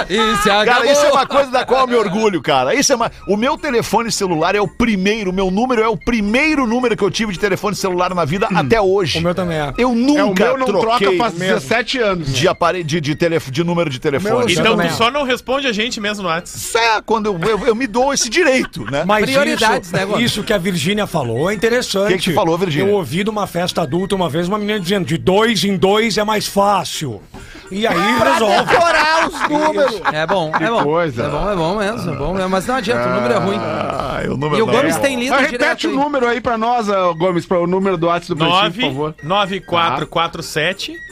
[0.09, 0.17] E
[0.49, 0.65] acabou.
[0.65, 2.73] Cara, isso é uma coisa da qual eu me orgulho, cara.
[2.73, 3.11] Isso é uma...
[3.27, 7.03] O meu telefone celular é o primeiro, o meu número é o primeiro número que
[7.03, 9.19] eu tive de telefone celular na vida até hoje.
[9.19, 9.73] O meu também é.
[9.77, 12.33] Eu É, o nunca meu não troca faz 17 anos.
[12.33, 14.33] de aparelho de, de, telefone, de número de telefone.
[14.33, 16.57] Meu- Então tu só não responde a gente mesmo no WhatsApp.
[16.57, 19.03] Isso é quando eu, eu, eu me dou esse direito, né?
[19.05, 22.13] Mas Prioridades, isso, né, isso que a Virgínia falou é interessante.
[22.13, 22.89] O que que falou, Virgínia?
[22.89, 26.17] Eu ouvi de uma festa adulta uma vez uma menina dizendo de dois em dois
[26.17, 27.21] é mais fácil.
[27.71, 28.69] E aí resolve.
[28.69, 30.01] Decorar os números.
[30.13, 30.83] É bom, é bom.
[30.83, 31.23] coisa.
[31.23, 32.49] É bom, é bom mesmo, é bom mesmo.
[32.49, 33.57] Mas não adianta, o número é ruim.
[34.25, 35.61] Ah, o número E o Gomes é tem lido Mas direto.
[35.61, 38.73] repete o número aí pra nós, ah, Gomes, para o número do WhatsApp do Pretinho,
[38.73, 39.15] por favor.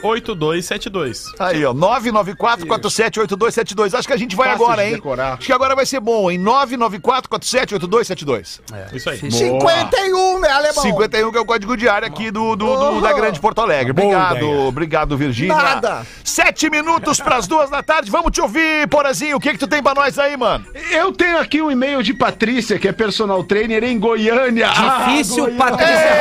[0.04, 1.24] 994478272.
[1.40, 3.94] Aí, ó, 994478272.
[3.98, 4.96] Acho que a gente vai Fácil agora, de hein?
[4.96, 5.34] decorar.
[5.34, 6.40] Acho que agora vai ser bom, hein?
[6.44, 8.60] 994478272.
[8.94, 9.18] Isso aí.
[9.32, 10.82] 51, né, alemão?
[10.84, 13.94] 51 que é o código de área aqui do, do, do- da Grande Porto Alegre.
[13.94, 14.60] Boa Obrigado, ideia.
[14.62, 15.56] obrigado, Virgínia.
[15.56, 16.06] Nada.
[16.24, 18.10] Sete minutos pras duas da tarde.
[18.12, 19.38] Vamos te ouvir, Porazinho.
[19.38, 20.66] O que que tu tem pra nós aí, mano?
[20.92, 24.68] Eu tenho aqui um e-mail de Patrícia, que é personal trainer em Goiânia.
[24.70, 26.16] Difícil, Ah, Patrícia.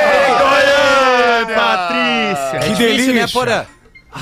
[1.55, 2.59] Patrícia.
[2.61, 3.29] Que Difícil, né, delícia.
[3.29, 3.65] Porã?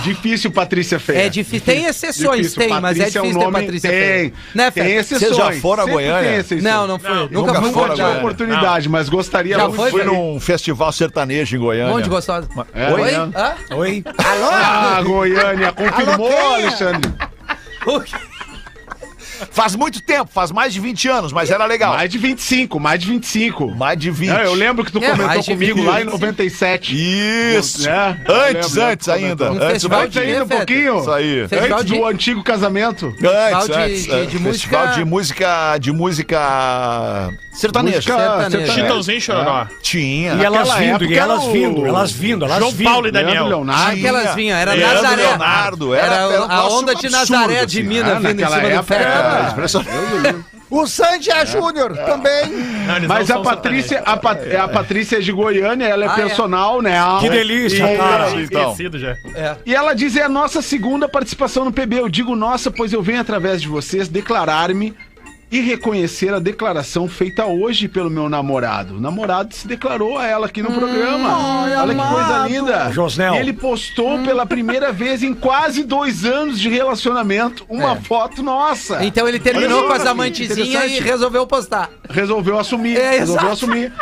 [0.02, 1.26] Difícil, Patrícia Feia.
[1.26, 1.60] É difícil.
[1.66, 4.32] Tem exceções, tem, mas é Patrícia difícil um ter nome- Patrícia tem, Feia.
[4.54, 5.20] Né, tem exceções.
[5.20, 6.30] Vocês já foram a Goiânia?
[6.30, 6.62] tem exceções.
[6.62, 7.10] Não, não foi.
[7.10, 8.18] Não, nunca nunca fui tive Goiânia.
[8.18, 9.76] oportunidade, mas gostaria Já muito.
[9.76, 11.92] foi, Fui num festival sertanejo em Goiânia.
[11.92, 12.48] Um monte de gostosa.
[12.74, 13.02] É, Oi?
[13.02, 13.30] né?
[13.36, 13.54] Hã?
[13.76, 14.04] Oi?
[14.16, 16.66] Ah, Goiânia, confirmou, Alô, quem é?
[16.68, 17.12] Alexandre?
[19.50, 21.94] Faz muito tempo, faz mais de 20 anos, mas era legal.
[21.94, 23.70] Mais de 25, mais de 25.
[23.74, 24.30] Mais de 20.
[24.30, 25.86] É, eu lembro que tu É, comentou comigo 20.
[25.86, 26.92] lá em 97.
[26.94, 27.88] Isso.
[27.88, 29.14] É, antes, lembro, antes né?
[29.14, 29.50] ainda.
[29.52, 31.00] Um Antes, festival vai- Antes ainda um pouquinho.
[31.00, 31.48] Isso aí.
[31.48, 33.06] Festival Antes de- do antigo casamento.
[33.06, 36.38] Antes, de- antes, de- é, de festival música- de música de música
[37.52, 37.96] sertaneja.
[37.96, 38.16] Música
[38.50, 38.72] Sertanejo.
[38.72, 39.66] Chitãozinho Chororó.
[39.82, 40.34] Tinha.
[40.34, 42.88] E elas vindo, e elas vindo, elas vindo, elas João vindo.
[42.90, 43.48] Paulo e Daniel.
[43.48, 43.96] Leonardo.
[43.96, 44.10] Tinha.
[44.10, 45.22] Aquelas vinham, era Leandro Nazaré.
[45.22, 47.88] Leonardo, era- Era, era a onda de absurdo, Nazaré de assim.
[47.88, 48.82] Minas É, vindo em cima do época
[49.38, 50.44] Era- É, impressionante.
[50.70, 52.46] O Sandia Júnior também.
[52.86, 56.06] Não, eles Mas não a são Patrícia, a, Pat- a Patrícia é de Goiânia, ela
[56.06, 56.16] é Ah, é?
[56.16, 56.98] personal, né?
[57.20, 58.24] Que delícia, E- cara.
[58.24, 58.44] sertanejos.
[58.50, 58.62] Então.
[58.70, 59.16] Esquecido já.
[59.66, 61.98] E ela diz: é a nossa segunda participação no PB.
[62.00, 64.94] Eu digo nossa, pois eu venho através de vocês declarar-me
[65.52, 68.96] e reconhecer a declaração feita hoje pelo meu namorado.
[68.96, 71.28] O namorado se declarou a ela aqui no programa.
[71.82, 72.90] Olha que coisa linda.
[72.90, 73.34] Josnel.
[73.34, 77.96] Ele postou pela primeira vez em quase dois anos de relacionamento uma É.
[78.00, 79.04] foto nossa.
[79.04, 81.90] Então ele terminou Olha com as amantezinhas e resolveu postar.
[82.08, 82.96] resolveu assumir.
[82.96, 83.52] É, resolveu exato.
[83.66, 83.92] assumir.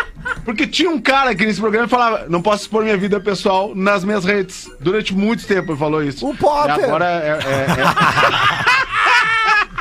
[0.45, 3.73] Porque tinha um cara aqui nesse programa que falava: não posso expor minha vida pessoal
[3.75, 4.71] nas minhas redes.
[4.79, 6.29] Durante muito tempo ele falou isso.
[6.29, 6.79] O Potter.
[6.79, 7.29] E agora é.
[7.29, 8.80] é- é-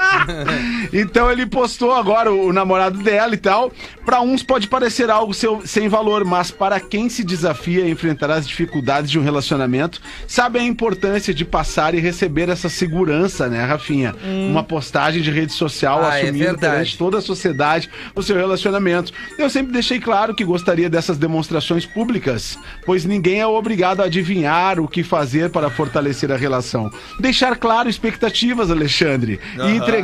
[0.93, 3.71] então ele postou agora o, o namorado dela e tal.
[4.05, 8.31] Pra uns pode parecer algo seu- sem valor, mas para quem se desafia a enfrentar
[8.31, 13.63] as dificuldades de um relacionamento, sabe a importância de passar e receber essa segurança, né,
[13.63, 14.15] Rafinha?
[14.49, 16.59] Uma postagem de rede social Ah, é assumindo verdade.
[16.73, 19.11] perante toda a sociedade o seu relacionamento.
[19.37, 24.79] Eu sempre deixei claro que gostaria dessas demonstrações públicas, pois ninguém é obrigado a adivinhar
[24.79, 26.89] o que fazer para fortalecer a relação.
[27.19, 29.98] Deixar claro expectativas, Alexandre, e entregar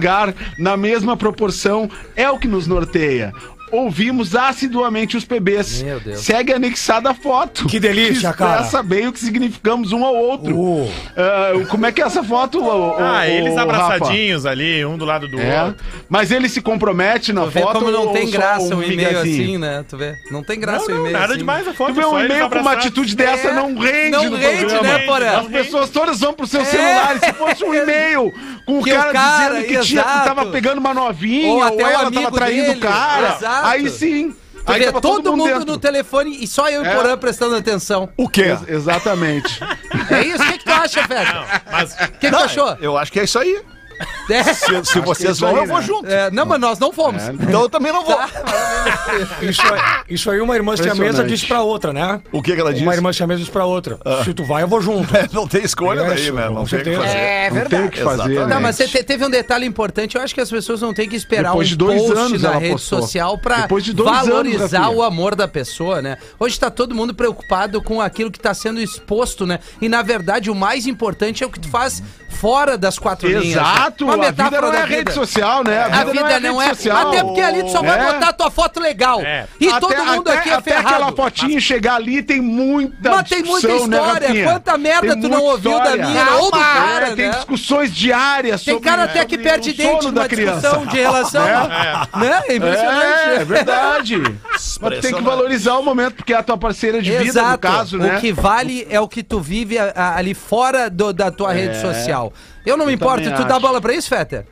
[0.59, 3.31] na mesma proporção é o que nos norteia.
[3.71, 5.81] Ouvimos assiduamente os PBs.
[5.81, 6.19] Meu Deus.
[6.19, 7.65] Segue anexada a foto.
[7.65, 8.83] Que delícia, que expressa cara.
[8.83, 10.55] bem o que significamos um ao outro.
[10.55, 10.89] Uh.
[11.17, 12.63] Ah, como é que é essa foto?
[12.63, 13.61] ô- ô- Ah, ô, eles Rafa?
[13.63, 15.63] abraçadinhos ali, um do lado do É.
[15.63, 15.83] outro.
[16.07, 19.19] Mas ele se compromete na Tu vê foto como não ou tem graça um e-mail
[19.19, 19.83] assim, né?
[19.89, 20.13] Tu vê?
[20.31, 21.37] Não tem graça Não, um não, e-mail nada assim.
[21.39, 21.93] demais a foto.
[21.95, 24.83] Tu vê um e-mail com uma atitude dessa, É, não rende não no rende, programa.
[24.87, 25.37] né, Porã?
[25.39, 26.65] As pessoas todas vão pro seu É.
[26.65, 27.19] celular.
[27.19, 28.31] Se fosse um e-mail
[28.65, 31.55] com o Que o cara, cara, dizendo que, tinha, que tava pegando uma novinha Ou
[31.57, 33.67] ou, até o ela amigo tava traindo o cara, exato.
[33.67, 34.35] aí sim.
[34.65, 35.65] Tu aí vê tava todo, mundo dentro.
[35.65, 36.95] no telefone e só eu e o É.
[36.95, 38.09] Porã prestando atenção.
[38.17, 38.41] O quê?
[38.45, 39.59] Ex- exatamente.
[40.09, 40.41] É isso?
[40.41, 41.61] O que, que tu acha, Feta?
[41.71, 42.75] Mas O que, que tu achou?
[42.81, 43.61] Eu acho que é isso aí.
[44.29, 44.43] É.
[44.53, 45.83] Se, se vocês isso vão, aí, eu vou né?
[45.85, 46.09] junto.
[46.09, 47.21] É, não, mas nós não fomos.
[47.29, 48.17] Então eu também não vou.
[49.41, 51.27] Isso, aí- isso aí uma irmã Impressionante.
[51.27, 52.21] disse pra outra, né?
[52.31, 52.83] O que, que ela disse?
[52.85, 53.99] Uma irmã siamesa disse pra outra.
[54.23, 55.05] Se tu vai, eu vou junto.
[55.15, 56.49] É, não tem escolha daí, Isso, né?
[56.49, 57.17] Não tem o que fazer.
[57.17, 58.39] É Não tem o que fazer.
[58.39, 58.47] Né?
[58.47, 60.15] Não, mas te- teve um detalhe importante.
[60.17, 62.41] Eu acho que as pessoas não têm que esperar Depois um de dois post anos
[62.41, 63.01] na rede postou.
[63.01, 64.97] social pra de anos, valorizar Rafinha.
[64.97, 66.17] o amor da pessoa, né?
[66.39, 69.59] Hoje tá todo mundo preocupado com aquilo que tá sendo exposto, né?
[69.81, 73.55] E na verdade o mais importante é o que tu faz fora das quatro linhas.
[73.85, 75.83] Exato, Uma a vida metáfora não é da rede social, né?
[75.83, 76.65] A vida não é.
[76.67, 77.07] rede social.
[77.07, 78.13] Até porque ali tu só vai É.
[78.13, 79.21] botar tua foto legal.
[79.21, 79.45] É.
[79.59, 80.87] E Até- todo mundo até- aqui é até ferrado.
[80.95, 84.43] aquela fotinha chegar ali tem muita Mas tem muita né, história.
[84.45, 87.35] Quanta merda Tem tu não ouviu da mina ou do cara, É, tem né?
[87.35, 90.61] discussões diárias Tem sobre cara até que perde dente numa da criança.
[90.61, 91.45] discussão de relação.
[91.45, 92.41] Né?
[92.47, 93.29] É impressionante.
[93.41, 94.21] É, verdade.
[94.51, 97.57] Mas tu tem que valorizar o momento, porque é a tua parceira de vida, no
[97.57, 98.17] caso, né?
[98.17, 102.31] O que vale é o que tu vive ali fora da tua rede social.
[102.65, 103.23] Eu não me importo.
[103.31, 103.61] Tu dá acho.
[103.75, 104.45] Bola pra isso, Fetter?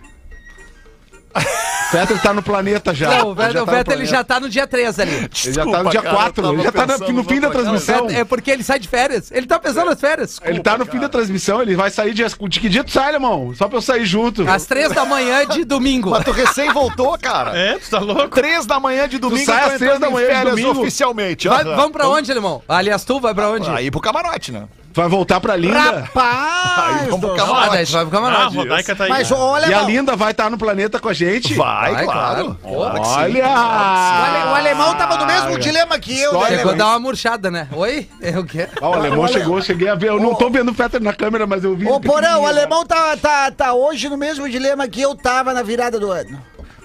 [1.90, 3.10] Fetter tá no planeta já.
[3.18, 5.12] Não, o Fetter, Já tá ele já tá no dia 3 ali.
[5.16, 8.08] Ele já tá no dia 4, ele já tá no, no fim da transmissão.
[8.10, 9.32] É porque ele sai de férias.
[9.32, 10.40] Ele tá pensando nas férias.
[10.44, 13.14] Ele tá no fim da transmissão, ele vai sair de, de que dia tu sai,
[13.14, 13.54] irmão?
[13.56, 14.48] Só pra eu sair junto.
[14.50, 16.10] Às três da manhã de domingo.
[16.12, 17.58] Mas tu recém voltou, cara.
[17.58, 18.30] É, tu tá louco?
[18.30, 20.50] Três da manhã de domingo, sai eu tô às três entrando da em manhã de
[20.52, 20.82] domingo?
[20.82, 21.48] oficialmente.
[21.48, 22.62] Vai- vamos pra onde, alemão?
[22.68, 23.70] Aliás, tu vai pra onde?
[23.70, 24.68] Aí pro camarote, né?
[24.94, 26.02] Vai voltar pra Linda.
[26.02, 27.02] Rapaz!
[27.02, 27.70] Aí vamos pro Ah, camarote.
[27.70, 28.58] vai pro Ah, a camarote.
[28.58, 29.10] Rodaica tá aí.
[29.10, 31.56] Mas olha, E a Linda vai estar no planeta com a gente.
[31.56, 32.58] Vai, Vai, claro.
[32.62, 32.98] claro.
[33.04, 33.10] Sim.
[33.12, 33.48] Olha!
[33.48, 36.48] o, ale- o alemão tava no mesmo dilema que eu, né?
[36.48, 37.68] Chegou a dar uma murchada, né?
[37.72, 38.08] Oi?
[38.38, 38.68] O quê?
[38.82, 40.10] Ó, o alemão chegou, cheguei a ver.
[40.10, 41.88] Eu não tô vendo o Fetter na câmera, mas eu vi.
[41.88, 45.64] Ô, Porão, o alemão tá, tá, tá hoje no mesmo dilema que eu tava na
[45.64, 46.40] virada do ano.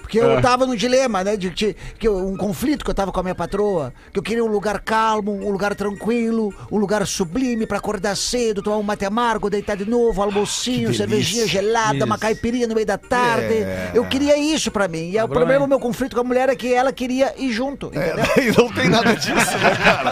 [0.09, 0.41] Porque eu É.
[0.41, 1.37] tava no dilema, né?
[1.37, 3.93] De, que que eu- um conflito que eu tava com a minha patroa.
[4.11, 8.63] Que eu queria um lugar calmo, um lugar tranquilo, um lugar sublime pra acordar cedo,
[8.63, 12.97] tomar um mate amargo, deitar de novo, almocinho, cervejinha gelada, uma caipirinha no meio da
[12.97, 13.53] tarde.
[13.53, 13.91] É.
[13.93, 15.11] Eu queria isso pra mim.
[15.11, 17.91] E o problema, o meu conflito com a mulher é que ela queria ir junto,
[17.93, 18.25] É, entendeu?
[18.41, 20.11] e não tem nada disso, né, cara?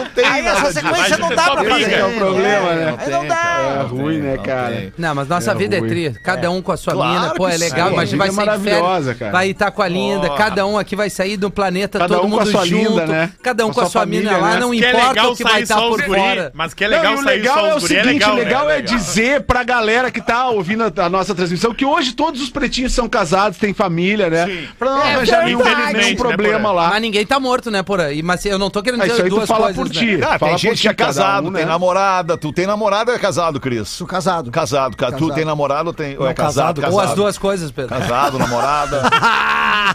[0.00, 0.86] Não tem Aí nada essa disso.
[0.94, 1.74] sequência não dá pra briga.
[1.78, 1.92] fazer.
[1.94, 2.94] É o problema, né?
[2.98, 3.78] Aí não dá.
[3.78, 4.92] É ruim, né, cara?
[4.98, 5.86] Não, mas nossa É vida ruim.
[5.86, 6.20] é tri.
[6.24, 7.34] Cada um com a sua Claro mina.
[7.34, 7.88] Pô, é legal.
[7.88, 7.92] sim.
[7.94, 9.32] Imagina, vai é de maravilhosa, férias, cara.
[9.32, 10.30] vai estar com a linda.
[10.30, 12.88] Cada um aqui vai sair do planeta, Cada todo um com a mundo sua junto.
[12.90, 13.30] linda, né?
[13.42, 14.54] Cada um Com com a sua sua mina família, lá.
[14.54, 14.60] né?
[14.60, 16.50] Não Que é importa legal o que vai estar só por guri, fora.
[16.54, 18.66] Mas que é legal Não, o sair legal só é o guri, seguinte, o legal
[18.66, 18.78] né?
[18.78, 22.50] é dizer pra galera que tá ouvindo a, a nossa transmissão que hoje todos os
[22.50, 24.46] pretinhos são casados, têm família, né?
[24.46, 24.68] Sim.
[24.78, 25.46] Pra não É arranjar verdade.
[25.46, 26.88] nenhum, nenhum Infelizmente, problema né, lá.
[26.90, 28.10] Mas ninguém tá morto, né, Porã?
[28.12, 29.88] E- Mas eu não tô querendo Ah, isso dizer aí tu duas fala coisas, por
[29.88, 29.92] né?
[29.94, 30.18] ti.
[30.38, 31.64] Tem por gente que é casado, tem né?
[31.64, 32.36] namorada.
[32.36, 33.88] Tu tem namorado ou é casado, Cris?
[33.88, 34.50] Sou casado.
[34.50, 35.16] Casado, cara.
[35.16, 36.16] Tu tem namorado ou tem.
[36.18, 36.82] Ou é casado.
[36.90, 37.88] Ou as duas coisas, Pedro.
[37.96, 39.01] Casado, namorada.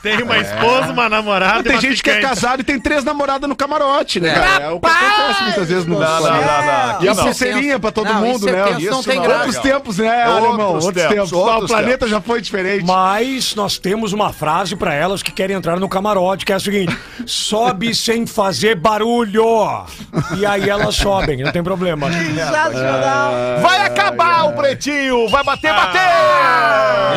[0.01, 3.49] Tem uma esposa, uma namorada Tem uma gente que é casado e tem três namoradas
[3.49, 4.29] no camarote, né?
[4.29, 4.33] É.
[4.33, 4.63] cara?
[4.65, 7.03] É o que acontece muitas vezes no Não, não, não, não.
[7.03, 7.23] E a não.
[7.23, 8.63] pulseirinha pra todo Não, mundo, isso é né?
[8.65, 9.23] tenso, não Isso tem não.
[9.25, 9.45] graça.
[9.45, 10.73] Outros tempos, né, Outros alemão?
[10.73, 11.33] Outros tempos, tempos.
[11.33, 12.09] Ah, outros o planeta tempos.
[12.09, 12.85] já foi diferente.
[12.85, 16.59] Mas nós temos uma frase pra elas que querem entrar no camarote, que é a
[16.59, 19.43] seguinte: sobe sem fazer barulho.
[20.37, 22.07] E aí elas sobem, não tem problema.
[23.61, 25.27] Vai acabar o pretinho!
[25.29, 25.99] Vai bater, bater!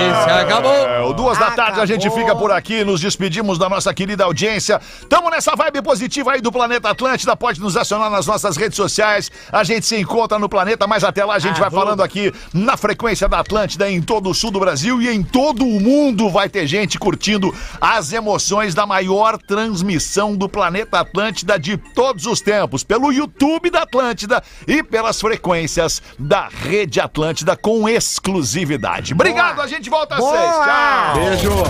[0.01, 0.73] Isso, acabou.
[0.73, 4.25] É, o duas da tarde a gente fica por aqui, nos despedimos da nossa querida
[4.25, 4.81] audiência.
[5.09, 9.31] Tamo nessa vibe positiva aí do Planeta Atlântida, pode nos acionar nas nossas redes sociais.
[9.51, 12.77] A gente se encontra no planeta, mas até lá a gente vai falando aqui na
[12.77, 16.49] frequência da Atlântida em todo o sul do Brasil e em todo o mundo vai
[16.49, 22.85] ter gente curtindo as emoções da maior transmissão do Planeta Atlântida de todos os tempos,
[22.85, 29.15] pelo YouTube da Atlântida e pelas frequências da Rede Atlântida com exclusividade.
[29.15, 30.37] Obrigado, a gente volta às Boa.
[30.37, 30.51] seis.
[30.51, 31.15] Tchau.
[31.15, 31.70] Beijo.